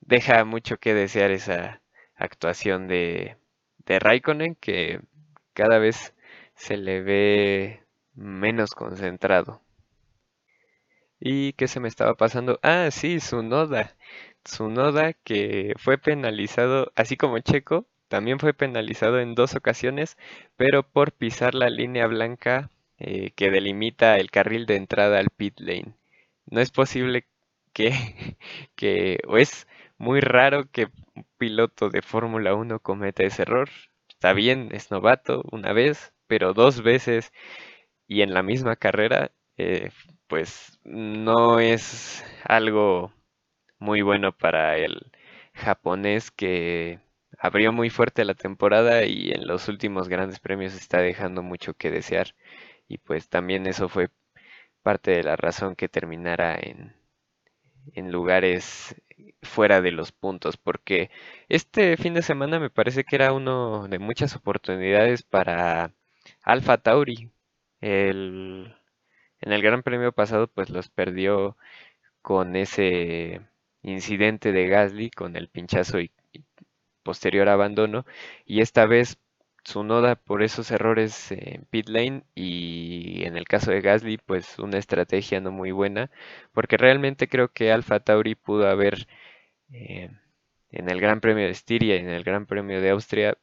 deja 0.00 0.44
mucho 0.44 0.78
que 0.78 0.94
desear 0.94 1.30
esa 1.30 1.82
actuación 2.16 2.88
de, 2.88 3.36
de 3.86 3.98
Raikkonen 3.98 4.54
que 4.56 5.00
cada 5.54 5.78
vez 5.78 6.14
se 6.54 6.76
le 6.76 7.02
ve 7.02 7.84
menos 8.14 8.72
concentrado. 8.72 9.62
¿Y 11.20 11.52
qué 11.54 11.68
se 11.68 11.80
me 11.80 11.88
estaba 11.88 12.14
pasando? 12.14 12.58
Ah, 12.62 12.88
sí, 12.90 13.20
su 13.20 13.42
noda. 13.42 13.96
Su 14.44 14.68
noda 14.70 15.12
que 15.12 15.74
fue 15.78 15.98
penalizado, 15.98 16.92
así 16.96 17.16
como 17.16 17.38
Checo, 17.40 17.86
también 18.08 18.38
fue 18.40 18.54
penalizado 18.54 19.20
en 19.20 19.34
dos 19.34 19.54
ocasiones, 19.54 20.16
pero 20.56 20.82
por 20.82 21.12
pisar 21.12 21.54
la 21.54 21.68
línea 21.70 22.06
blanca 22.06 22.70
eh, 22.98 23.32
que 23.36 23.50
delimita 23.50 24.16
el 24.18 24.30
carril 24.30 24.66
de 24.66 24.76
entrada 24.76 25.18
al 25.18 25.30
pit 25.30 25.60
lane. 25.60 25.94
No 26.46 26.60
es 26.60 26.70
posible 26.70 27.26
que, 27.72 27.92
que, 28.76 29.20
o 29.28 29.36
es 29.38 29.66
muy 29.98 30.20
raro 30.20 30.70
que 30.72 30.86
un 31.14 31.26
piloto 31.38 31.90
de 31.90 32.02
Fórmula 32.02 32.54
1 32.54 32.80
cometa 32.80 33.22
ese 33.24 33.42
error. 33.42 33.68
Está 34.08 34.32
bien, 34.32 34.70
es 34.72 34.90
novato 34.90 35.42
una 35.52 35.72
vez, 35.72 36.12
pero 36.26 36.54
dos 36.54 36.82
veces 36.82 37.32
y 38.06 38.22
en 38.22 38.34
la 38.34 38.42
misma 38.42 38.76
carrera 38.76 39.32
eh, 39.60 39.90
pues 40.26 40.78
no 40.84 41.60
es 41.60 42.24
algo 42.44 43.12
muy 43.78 44.02
bueno 44.02 44.32
para 44.36 44.76
el 44.78 45.12
japonés 45.54 46.30
que 46.30 47.00
abrió 47.38 47.72
muy 47.72 47.90
fuerte 47.90 48.24
la 48.24 48.34
temporada 48.34 49.04
y 49.04 49.32
en 49.32 49.46
los 49.46 49.68
últimos 49.68 50.08
grandes 50.08 50.40
premios 50.40 50.74
está 50.74 50.98
dejando 51.00 51.42
mucho 51.42 51.74
que 51.74 51.90
desear. 51.90 52.34
Y 52.88 52.98
pues 52.98 53.28
también 53.28 53.66
eso 53.66 53.88
fue 53.88 54.10
parte 54.82 55.12
de 55.12 55.24
la 55.24 55.36
razón 55.36 55.76
que 55.76 55.88
terminara 55.88 56.58
en, 56.60 56.94
en 57.94 58.12
lugares 58.12 58.96
fuera 59.42 59.80
de 59.82 59.92
los 59.92 60.12
puntos 60.12 60.56
porque 60.56 61.10
este 61.48 61.96
fin 61.96 62.14
de 62.14 62.22
semana 62.22 62.58
me 62.60 62.70
parece 62.70 63.04
que 63.04 63.16
era 63.16 63.32
uno 63.32 63.88
de 63.88 63.98
muchas 63.98 64.36
oportunidades 64.36 65.22
para 65.22 65.92
Alfa 66.42 66.78
Tauri 66.78 67.30
el 67.80 68.74
en 69.40 69.52
el 69.52 69.62
Gran 69.62 69.82
Premio 69.82 70.12
pasado 70.12 70.48
pues 70.48 70.70
los 70.70 70.88
perdió 70.88 71.56
con 72.22 72.56
ese 72.56 73.40
incidente 73.82 74.52
de 74.52 74.68
Gasly, 74.68 75.10
con 75.10 75.36
el 75.36 75.48
pinchazo 75.48 76.00
y, 76.00 76.12
posterior 77.02 77.48
abandono. 77.48 78.06
Y 78.46 78.60
esta 78.60 78.86
vez 78.86 79.18
su 79.64 79.84
noda 79.84 80.16
por 80.16 80.42
esos 80.42 80.70
errores 80.70 81.32
en 81.32 81.64
pit 81.70 81.88
lane 81.88 82.24
y 82.34 83.24
en 83.24 83.36
el 83.36 83.46
caso 83.46 83.70
de 83.70 83.80
Gasly 83.82 84.18
pues 84.18 84.58
una 84.58 84.78
estrategia 84.78 85.40
no 85.40 85.50
muy 85.52 85.70
buena 85.72 86.10
porque 86.52 86.76
realmente 86.78 87.28
creo 87.28 87.48
que 87.52 87.70
Alfa 87.72 88.00
Tauri 88.00 88.34
pudo 88.36 88.68
haber 88.68 89.06
eh, 89.72 90.10
en 90.70 90.90
el 90.90 91.00
Gran 91.00 91.20
Premio 91.20 91.44
de 91.44 91.50
Estiria 91.50 91.96
y 91.96 92.00
en 92.00 92.10
el 92.10 92.24
Gran 92.24 92.46
Premio 92.46 92.80
de 92.80 92.90
Austria 92.90 93.36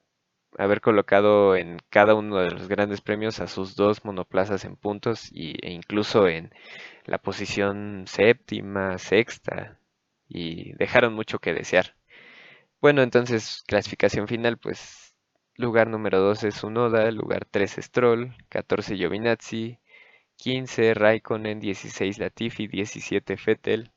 haber 0.57 0.81
colocado 0.81 1.55
en 1.55 1.79
cada 1.89 2.15
uno 2.15 2.37
de 2.37 2.51
los 2.51 2.67
grandes 2.67 3.01
premios 3.01 3.39
a 3.39 3.47
sus 3.47 3.75
dos 3.75 4.05
monoplazas 4.05 4.65
en 4.65 4.75
puntos 4.75 5.29
y, 5.31 5.55
e 5.65 5.71
incluso 5.71 6.27
en 6.27 6.53
la 7.05 7.19
posición 7.19 8.05
séptima, 8.07 8.97
sexta 8.97 9.79
y 10.27 10.73
dejaron 10.73 11.13
mucho 11.13 11.39
que 11.39 11.53
desear. 11.53 11.95
Bueno, 12.81 13.01
entonces 13.03 13.63
clasificación 13.67 14.27
final, 14.27 14.57
pues 14.57 15.15
lugar 15.55 15.87
número 15.87 16.19
12 16.19 16.49
es 16.49 16.63
Unoda, 16.63 17.11
lugar 17.11 17.45
3 17.49 17.77
Stroll, 17.81 18.35
14 18.49 18.95
Giovinazzi, 18.97 19.79
15 20.37 20.93
Raikkonen, 20.93 21.59
16 21.59 22.19
Latifi, 22.19 22.67
17 22.67 23.37
Vettel, 23.45 23.91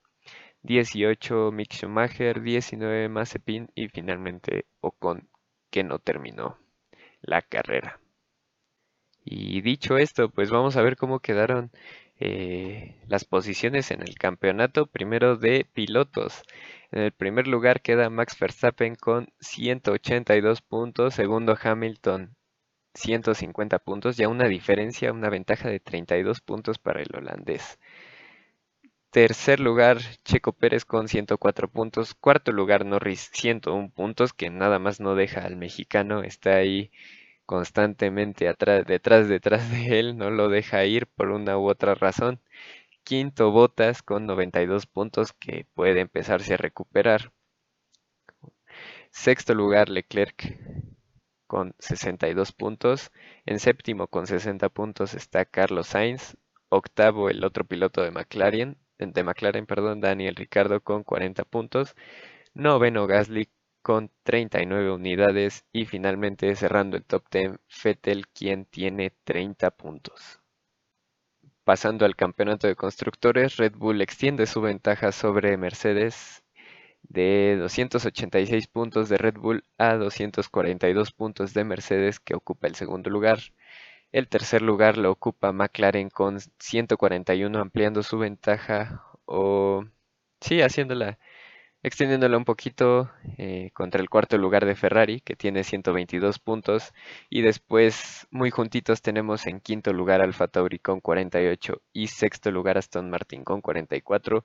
18 0.62 1.52
Mick 1.52 1.74
Schumacher, 1.74 2.42
19 2.42 3.08
Mazepin 3.08 3.70
y 3.74 3.88
finalmente 3.88 4.66
Ocon 4.80 5.29
que 5.70 5.84
no 5.84 5.98
terminó 5.98 6.58
la 7.22 7.42
carrera. 7.42 8.00
Y 9.24 9.60
dicho 9.60 9.98
esto, 9.98 10.30
pues 10.30 10.50
vamos 10.50 10.76
a 10.76 10.82
ver 10.82 10.96
cómo 10.96 11.20
quedaron 11.20 11.70
eh, 12.18 12.96
las 13.08 13.24
posiciones 13.24 13.90
en 13.90 14.02
el 14.02 14.16
campeonato, 14.16 14.86
primero 14.86 15.36
de 15.36 15.66
pilotos. 15.72 16.42
En 16.90 17.02
el 17.02 17.12
primer 17.12 17.46
lugar 17.46 17.80
queda 17.82 18.10
Max 18.10 18.38
Verstappen 18.38 18.94
con 18.96 19.28
182 19.40 20.62
puntos, 20.62 21.14
segundo 21.14 21.56
Hamilton 21.60 22.36
150 22.94 23.78
puntos, 23.78 24.16
ya 24.16 24.28
una 24.28 24.48
diferencia, 24.48 25.12
una 25.12 25.30
ventaja 25.30 25.68
de 25.68 25.80
32 25.80 26.40
puntos 26.40 26.78
para 26.78 27.00
el 27.02 27.08
holandés. 27.14 27.78
Tercer 29.10 29.58
lugar, 29.58 29.98
Checo 30.24 30.52
Pérez 30.52 30.84
con 30.84 31.08
104 31.08 31.68
puntos. 31.68 32.14
Cuarto 32.14 32.52
lugar, 32.52 32.86
Norris 32.86 33.30
101 33.32 33.90
puntos, 33.90 34.32
que 34.32 34.50
nada 34.50 34.78
más 34.78 35.00
no 35.00 35.16
deja 35.16 35.44
al 35.44 35.56
mexicano. 35.56 36.22
Está 36.22 36.56
ahí 36.56 36.92
constantemente 37.44 38.44
detrás, 38.44 39.28
detrás 39.28 39.70
de 39.70 39.98
él. 39.98 40.16
No 40.16 40.30
lo 40.30 40.48
deja 40.48 40.84
ir 40.84 41.08
por 41.08 41.30
una 41.30 41.58
u 41.58 41.68
otra 41.68 41.96
razón. 41.96 42.40
Quinto, 43.04 43.50
Botas 43.50 44.02
con 44.02 44.26
92 44.26 44.86
puntos, 44.86 45.32
que 45.32 45.66
puede 45.74 46.00
empezarse 46.00 46.54
a 46.54 46.58
recuperar. 46.58 47.32
Sexto 49.10 49.54
lugar, 49.54 49.88
Leclerc 49.88 50.56
con 51.48 51.74
62 51.80 52.52
puntos. 52.52 53.10
En 53.44 53.58
séptimo, 53.58 54.06
con 54.06 54.28
60 54.28 54.68
puntos, 54.68 55.14
está 55.14 55.44
Carlos 55.44 55.88
Sainz. 55.88 56.36
Octavo, 56.68 57.28
el 57.28 57.42
otro 57.44 57.64
piloto 57.64 58.02
de 58.02 58.12
McLaren, 58.12 58.76
de 59.06 59.24
McLaren, 59.24 59.66
perdón, 59.66 60.00
Daniel 60.00 60.36
Ricardo 60.36 60.80
con 60.82 61.04
40 61.04 61.44
puntos, 61.44 61.94
noveno 62.54 63.06
Gasly 63.06 63.48
con 63.82 64.10
39 64.24 64.92
unidades 64.92 65.64
y 65.72 65.86
finalmente 65.86 66.54
cerrando 66.54 66.96
el 66.96 67.04
top 67.04 67.24
10 67.30 67.52
Fettel 67.68 68.28
quien 68.28 68.66
tiene 68.66 69.12
30 69.24 69.70
puntos. 69.70 70.40
Pasando 71.64 72.04
al 72.04 72.16
campeonato 72.16 72.66
de 72.66 72.76
constructores, 72.76 73.56
Red 73.56 73.74
Bull 73.76 74.02
extiende 74.02 74.46
su 74.46 74.60
ventaja 74.60 75.12
sobre 75.12 75.56
Mercedes 75.56 76.42
de 77.02 77.56
286 77.58 78.66
puntos 78.68 79.08
de 79.08 79.18
Red 79.18 79.34
Bull 79.38 79.64
a 79.78 79.94
242 79.96 81.12
puntos 81.12 81.54
de 81.54 81.64
Mercedes 81.64 82.20
que 82.20 82.34
ocupa 82.34 82.66
el 82.66 82.74
segundo 82.74 83.10
lugar. 83.10 83.40
El 84.12 84.28
tercer 84.28 84.60
lugar 84.62 84.98
lo 84.98 85.12
ocupa 85.12 85.52
McLaren 85.52 86.10
con 86.10 86.38
141 86.58 87.58
ampliando 87.60 88.02
su 88.02 88.18
ventaja 88.18 89.04
o 89.24 89.84
sí, 90.40 90.62
haciéndola, 90.62 91.18
extendiéndola 91.84 92.36
un 92.36 92.44
poquito 92.44 93.10
eh, 93.38 93.70
contra 93.72 94.00
el 94.00 94.10
cuarto 94.10 94.36
lugar 94.36 94.66
de 94.66 94.74
Ferrari 94.74 95.20
que 95.20 95.36
tiene 95.36 95.62
122 95.62 96.40
puntos 96.40 96.92
y 97.30 97.42
después 97.42 98.26
muy 98.32 98.50
juntitos 98.50 99.00
tenemos 99.02 99.46
en 99.46 99.60
quinto 99.60 99.92
lugar 99.92 100.22
Alfa 100.22 100.48
Tauri 100.48 100.80
con 100.80 101.00
48 101.00 101.80
y 101.92 102.08
sexto 102.08 102.50
lugar 102.50 102.78
Aston 102.78 103.10
Martin 103.10 103.44
con 103.44 103.60
44. 103.60 104.44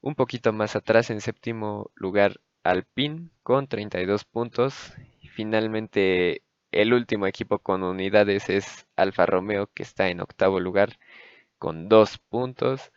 Un 0.00 0.14
poquito 0.14 0.52
más 0.54 0.74
atrás 0.76 1.10
en 1.10 1.20
séptimo 1.20 1.90
lugar 1.96 2.40
Alpine 2.64 3.28
con 3.42 3.66
32 3.68 4.24
puntos. 4.24 4.94
Finalmente 5.34 6.45
el 6.82 6.92
último 6.92 7.26
equipo 7.26 7.58
con 7.58 7.82
unidades 7.82 8.50
es 8.50 8.86
Alfa 8.96 9.26
Romeo, 9.26 9.68
que 9.72 9.82
está 9.82 10.08
en 10.08 10.20
octavo 10.20 10.60
lugar 10.60 10.98
con 11.58 11.88
dos 11.88 12.18
puntos. 12.18 12.92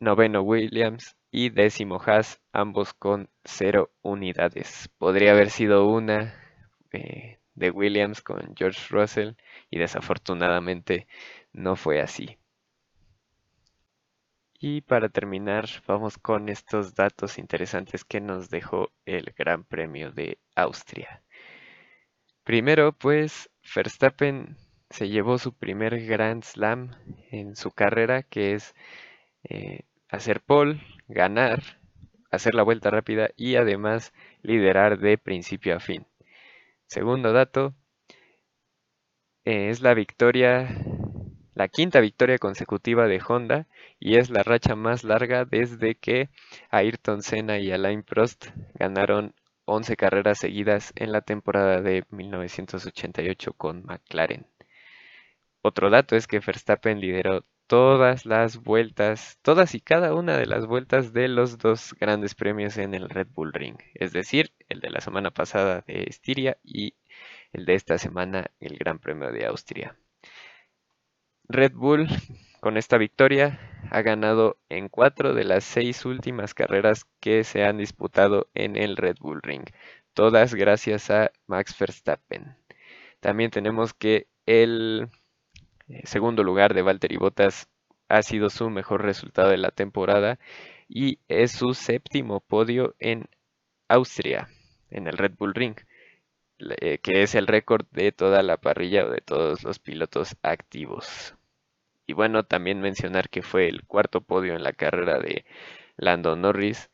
Noveno 0.00 0.42
Williams 0.42 1.16
y 1.30 1.50
décimo 1.50 2.00
Haas, 2.04 2.40
ambos 2.52 2.94
con 2.94 3.28
cero 3.44 3.90
unidades. 4.02 4.88
Podría 4.98 5.32
haber 5.32 5.50
sido 5.50 5.86
una 5.86 6.34
eh, 6.92 7.38
de 7.54 7.70
Williams 7.70 8.22
con 8.22 8.54
George 8.56 8.80
Russell 8.90 9.34
y 9.70 9.78
desafortunadamente 9.78 11.06
no 11.52 11.76
fue 11.76 12.00
así. 12.00 12.38
Y 14.58 14.80
para 14.80 15.08
terminar, 15.08 15.68
vamos 15.86 16.18
con 16.18 16.48
estos 16.48 16.94
datos 16.94 17.36
interesantes 17.36 18.04
que 18.04 18.20
nos 18.20 18.48
dejó 18.48 18.90
el 19.04 19.34
Gran 19.36 19.64
Premio 19.64 20.12
de 20.12 20.38
Austria. 20.54 21.22
Primero, 22.44 22.92
pues 22.92 23.50
Verstappen 23.74 24.56
se 24.90 25.08
llevó 25.08 25.38
su 25.38 25.52
primer 25.52 26.04
Grand 26.04 26.42
Slam 26.42 26.90
en 27.30 27.54
su 27.54 27.70
carrera, 27.70 28.22
que 28.24 28.54
es 28.54 28.74
eh, 29.44 29.82
hacer 30.08 30.40
pole, 30.40 30.80
ganar, 31.08 31.62
hacer 32.32 32.54
la 32.54 32.64
vuelta 32.64 32.90
rápida 32.90 33.30
y 33.36 33.56
además 33.56 34.12
liderar 34.42 34.98
de 34.98 35.18
principio 35.18 35.76
a 35.76 35.80
fin. 35.80 36.06
Segundo 36.86 37.32
dato, 37.32 37.74
eh, 39.44 39.70
es 39.70 39.80
la 39.80 39.94
victoria, 39.94 40.68
la 41.54 41.68
quinta 41.68 42.00
victoria 42.00 42.38
consecutiva 42.38 43.06
de 43.06 43.20
Honda 43.26 43.68
y 44.00 44.16
es 44.16 44.30
la 44.30 44.42
racha 44.42 44.74
más 44.74 45.04
larga 45.04 45.44
desde 45.44 45.94
que 45.94 46.28
Ayrton 46.70 47.22
Senna 47.22 47.58
y 47.60 47.70
Alain 47.70 48.02
Prost 48.02 48.46
ganaron 48.74 49.34
11 49.64 49.96
carreras 49.96 50.38
seguidas 50.38 50.92
en 50.96 51.12
la 51.12 51.20
temporada 51.22 51.80
de 51.80 52.04
1988 52.10 53.52
con 53.54 53.84
McLaren. 53.84 54.46
Otro 55.62 55.90
dato 55.90 56.16
es 56.16 56.26
que 56.26 56.40
Verstappen 56.40 57.00
lideró 57.00 57.44
todas 57.66 58.26
las 58.26 58.58
vueltas, 58.58 59.38
todas 59.42 59.74
y 59.74 59.80
cada 59.80 60.14
una 60.14 60.36
de 60.36 60.46
las 60.46 60.66
vueltas 60.66 61.12
de 61.12 61.28
los 61.28 61.58
dos 61.58 61.94
grandes 61.98 62.34
premios 62.34 62.76
en 62.78 62.94
el 62.94 63.08
Red 63.08 63.28
Bull 63.28 63.52
Ring, 63.52 63.78
es 63.94 64.12
decir, 64.12 64.52
el 64.68 64.80
de 64.80 64.90
la 64.90 65.00
semana 65.00 65.30
pasada 65.30 65.82
de 65.86 66.04
Estiria 66.08 66.58
y 66.62 66.94
el 67.52 67.64
de 67.64 67.74
esta 67.74 67.96
semana 67.98 68.50
el 68.60 68.76
Gran 68.76 68.98
Premio 68.98 69.30
de 69.32 69.46
Austria. 69.46 69.96
Red 71.48 71.72
Bull 71.72 72.08
con 72.62 72.76
esta 72.76 72.96
victoria 72.96 73.58
ha 73.90 74.02
ganado 74.02 74.56
en 74.68 74.88
cuatro 74.88 75.34
de 75.34 75.42
las 75.42 75.64
seis 75.64 76.04
últimas 76.04 76.54
carreras 76.54 77.06
que 77.18 77.42
se 77.42 77.64
han 77.64 77.76
disputado 77.76 78.46
en 78.54 78.76
el 78.76 78.96
Red 78.96 79.16
Bull 79.18 79.42
Ring, 79.42 79.64
todas 80.14 80.54
gracias 80.54 81.10
a 81.10 81.32
Max 81.48 81.76
Verstappen. 81.76 82.54
También 83.18 83.50
tenemos 83.50 83.94
que 83.94 84.28
el 84.46 85.08
eh, 85.88 86.02
segundo 86.04 86.44
lugar 86.44 86.72
de 86.72 86.82
Valtteri 86.82 87.16
Bottas 87.16 87.68
ha 88.08 88.22
sido 88.22 88.48
su 88.48 88.70
mejor 88.70 89.02
resultado 89.02 89.48
de 89.50 89.58
la 89.58 89.72
temporada 89.72 90.38
y 90.88 91.18
es 91.26 91.50
su 91.50 91.74
séptimo 91.74 92.38
podio 92.38 92.94
en 93.00 93.26
Austria, 93.88 94.48
en 94.88 95.08
el 95.08 95.18
Red 95.18 95.32
Bull 95.36 95.54
Ring, 95.54 95.74
eh, 96.60 96.98
que 96.98 97.24
es 97.24 97.34
el 97.34 97.48
récord 97.48 97.86
de 97.90 98.12
toda 98.12 98.44
la 98.44 98.56
parrilla 98.56 99.04
o 99.06 99.10
de 99.10 99.20
todos 99.20 99.64
los 99.64 99.80
pilotos 99.80 100.36
activos. 100.42 101.34
Y 102.12 102.14
bueno, 102.14 102.44
también 102.44 102.82
mencionar 102.82 103.30
que 103.30 103.40
fue 103.40 103.68
el 103.68 103.86
cuarto 103.86 104.20
podio 104.20 104.54
en 104.54 104.62
la 104.62 104.74
carrera 104.74 105.18
de 105.18 105.46
Lando 105.96 106.36
Norris. 106.36 106.90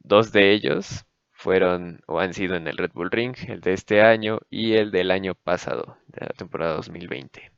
Dos 0.00 0.32
de 0.32 0.50
ellos 0.54 1.04
fueron 1.30 2.00
o 2.06 2.20
han 2.20 2.32
sido 2.32 2.56
en 2.56 2.66
el 2.66 2.78
Red 2.78 2.92
Bull 2.94 3.10
Ring, 3.10 3.36
el 3.48 3.60
de 3.60 3.74
este 3.74 4.00
año 4.00 4.38
y 4.48 4.72
el 4.76 4.90
del 4.90 5.10
año 5.10 5.34
pasado, 5.34 5.98
de 6.06 6.24
la 6.24 6.32
temporada 6.32 6.76
2020. 6.76 7.52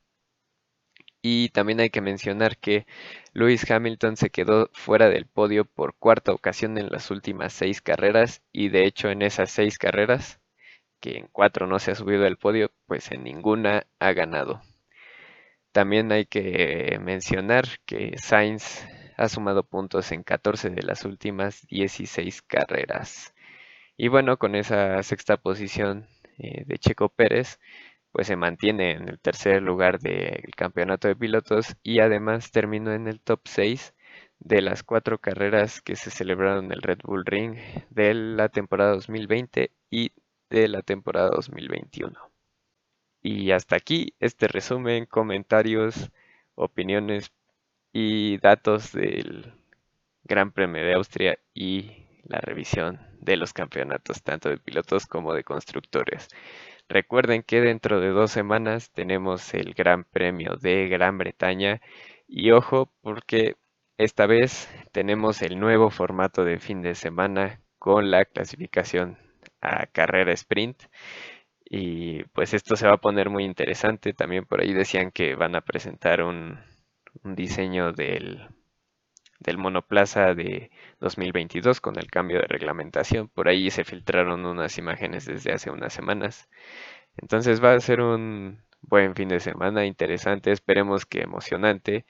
Y 1.21 1.47
también 1.51 1.79
hay 1.79 1.89
que 1.89 2.01
mencionar 2.01 2.57
que 2.57 2.85
Lewis 3.31 3.71
Hamilton 3.71 4.17
se 4.17 4.29
quedó 4.29 4.69
fuera 4.73 5.07
del 5.07 5.25
podio 5.25 5.63
por 5.63 5.95
cuarta 5.95 6.33
ocasión 6.33 6.77
en 6.77 6.89
las 6.89 7.11
últimas 7.11 7.53
seis 7.53 7.81
carreras 7.81 8.43
y 8.51 8.67
de 8.67 8.85
hecho 8.85 9.09
en 9.09 9.21
esas 9.21 9.51
seis 9.51 9.77
carreras, 9.77 10.41
que 10.99 11.17
en 11.17 11.29
cuatro 11.31 11.65
no 11.65 11.79
se 11.79 11.91
ha 11.91 11.95
subido 11.95 12.25
al 12.25 12.35
podio, 12.35 12.73
pues 12.87 13.09
en 13.13 13.23
ninguna 13.23 13.87
ha 13.99 14.11
ganado. 14.11 14.61
También 15.75 16.13
hay 16.13 16.25
que 16.25 16.97
mencionar 17.01 17.65
que 17.85 18.17
Sainz 18.17 18.85
ha 19.17 19.27
sumado 19.27 19.63
puntos 19.63 20.13
en 20.13 20.23
14 20.23 20.69
de 20.69 20.81
las 20.83 21.03
últimas 21.03 21.67
16 21.67 22.43
carreras. 22.43 23.33
Y 23.97 24.07
bueno, 24.07 24.37
con 24.37 24.55
esa 24.55 25.03
sexta 25.03 25.35
posición 25.35 26.07
eh, 26.37 26.63
de 26.65 26.77
Checo 26.79 27.09
Pérez, 27.09 27.59
pues 28.13 28.27
se 28.27 28.37
mantiene 28.37 28.91
en 28.91 29.09
el 29.09 29.19
tercer 29.19 29.61
lugar 29.61 29.99
del 29.99 30.55
campeonato 30.55 31.09
de 31.09 31.17
pilotos 31.17 31.75
y 31.83 31.99
además 31.99 32.51
terminó 32.51 32.93
en 32.93 33.09
el 33.09 33.19
top 33.19 33.41
6 33.43 33.93
de 34.39 34.61
las 34.61 34.81
cuatro 34.81 35.19
carreras 35.19 35.81
que 35.81 35.97
se 35.97 36.09
celebraron 36.09 36.65
en 36.67 36.71
el 36.71 36.81
Red 36.83 36.99
Bull 37.03 37.25
Ring 37.25 37.57
de 37.89 38.13
la 38.13 38.47
temporada 38.47 38.93
2020 38.93 39.71
y 39.89 40.13
de 40.49 40.69
la 40.69 40.83
temporada 40.83 41.31
2021. 41.31 42.34
Y 43.27 43.49
hasta 43.49 43.75
aquí 43.75 44.13
este 44.19 44.47
resumen, 44.47 45.07
comentarios, 45.07 46.11
opiniones 46.53 47.31
y 47.91 48.37
datos 48.37 48.91
del 48.91 49.51
Gran 50.23 50.51
Premio 50.51 50.85
de 50.85 50.93
Austria 50.93 51.39
y 51.51 52.05
la 52.25 52.39
revisión 52.39 52.99
de 53.19 53.35
los 53.37 53.51
campeonatos 53.51 54.21
tanto 54.21 54.49
de 54.49 54.59
pilotos 54.59 55.07
como 55.07 55.33
de 55.33 55.43
constructores. 55.43 56.27
Recuerden 56.87 57.41
que 57.41 57.61
dentro 57.61 57.99
de 57.99 58.09
dos 58.09 58.29
semanas 58.29 58.91
tenemos 58.91 59.55
el 59.55 59.73
Gran 59.73 60.03
Premio 60.03 60.57
de 60.57 60.87
Gran 60.87 61.17
Bretaña 61.17 61.81
y 62.27 62.51
ojo 62.51 62.91
porque 63.01 63.55
esta 63.97 64.27
vez 64.27 64.69
tenemos 64.91 65.41
el 65.41 65.59
nuevo 65.59 65.89
formato 65.89 66.45
de 66.45 66.59
fin 66.59 66.83
de 66.83 66.93
semana 66.93 67.59
con 67.79 68.11
la 68.11 68.23
clasificación 68.25 69.17
a 69.61 69.87
carrera 69.87 70.31
sprint 70.33 70.83
y 71.65 72.23
pues 72.25 72.53
esto 72.53 72.75
se 72.75 72.87
va 72.87 72.93
a 72.95 72.97
poner 72.97 73.29
muy 73.29 73.43
interesante. 73.43 74.13
También 74.13 74.45
por 74.45 74.61
ahí 74.61 74.73
decían 74.73 75.11
que 75.11 75.35
van 75.35 75.55
a 75.55 75.61
presentar 75.61 76.21
un, 76.23 76.59
un 77.23 77.35
diseño 77.35 77.91
del, 77.93 78.47
del 79.39 79.57
monoplaza 79.57 80.33
de 80.33 80.71
2022 80.99 81.81
con 81.81 81.97
el 81.97 82.09
cambio 82.11 82.39
de 82.39 82.47
reglamentación. 82.47 83.29
Por 83.29 83.47
ahí 83.49 83.69
se 83.71 83.83
filtraron 83.83 84.45
unas 84.45 84.77
imágenes 84.77 85.25
desde 85.25 85.53
hace 85.53 85.71
unas 85.71 85.93
semanas. 85.93 86.49
Entonces 87.17 87.63
va 87.63 87.73
a 87.73 87.79
ser 87.79 88.01
un 88.01 88.61
buen 88.81 89.15
fin 89.15 89.29
de 89.29 89.39
semana, 89.39 89.85
interesante, 89.85 90.51
esperemos 90.51 91.05
que 91.05 91.21
emocionante. 91.21 92.05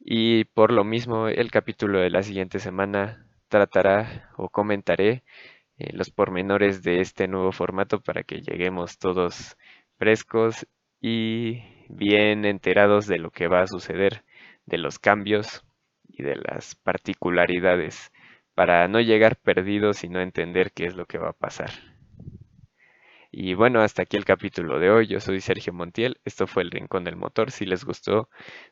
Y 0.00 0.44
por 0.44 0.72
lo 0.72 0.84
mismo, 0.84 1.28
el 1.28 1.50
capítulo 1.50 2.00
de 2.00 2.10
la 2.10 2.22
siguiente 2.22 2.58
semana 2.60 3.26
tratará 3.48 4.30
o 4.36 4.48
comentaré 4.50 5.24
eh, 5.78 5.90
los 5.92 6.10
pormenores 6.10 6.82
de 6.82 7.00
este 7.00 7.28
nuevo 7.28 7.52
formato 7.52 8.00
para 8.00 8.22
que 8.24 8.40
lleguemos 8.40 8.98
todos 8.98 9.56
frescos 9.96 10.66
y 11.00 11.62
bien 11.88 12.44
enterados 12.44 13.06
de 13.06 13.18
lo 13.18 13.30
que 13.30 13.48
va 13.48 13.62
a 13.62 13.66
suceder, 13.66 14.24
de 14.66 14.78
los 14.78 14.98
cambios 14.98 15.64
y 16.08 16.22
de 16.22 16.36
las 16.36 16.74
particularidades, 16.74 18.12
para 18.54 18.88
no 18.88 19.00
llegar 19.00 19.36
perdidos 19.36 20.02
y 20.04 20.08
no 20.08 20.20
entender 20.20 20.72
qué 20.72 20.86
es 20.86 20.96
lo 20.96 21.06
que 21.06 21.18
va 21.18 21.30
a 21.30 21.32
pasar. 21.32 21.70
Y 23.30 23.54
bueno, 23.54 23.80
hasta 23.80 24.02
aquí 24.02 24.16
el 24.16 24.24
capítulo 24.24 24.80
de 24.80 24.90
hoy. 24.90 25.06
Yo 25.06 25.20
soy 25.20 25.40
Sergio 25.40 25.72
Montiel. 25.72 26.18
Esto 26.24 26.46
fue 26.46 26.62
el 26.62 26.70
Rincón 26.70 27.04
del 27.04 27.16
Motor. 27.16 27.50
Si 27.50 27.66
les 27.66 27.84
gustó, 27.84 28.28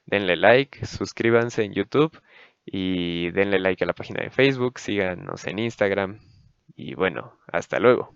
denle 0.06 0.36
like, 0.36 0.84
suscríbanse 0.86 1.62
en 1.62 1.74
YouTube 1.74 2.18
y 2.64 3.30
denle 3.30 3.60
like 3.60 3.84
a 3.84 3.86
la 3.86 3.92
página 3.92 4.22
de 4.24 4.30
Facebook, 4.30 4.78
síganos 4.78 5.46
en 5.46 5.58
Instagram. 5.60 6.18
Y 6.76 6.94
bueno, 6.94 7.38
hasta 7.48 7.80
luego. 7.80 8.14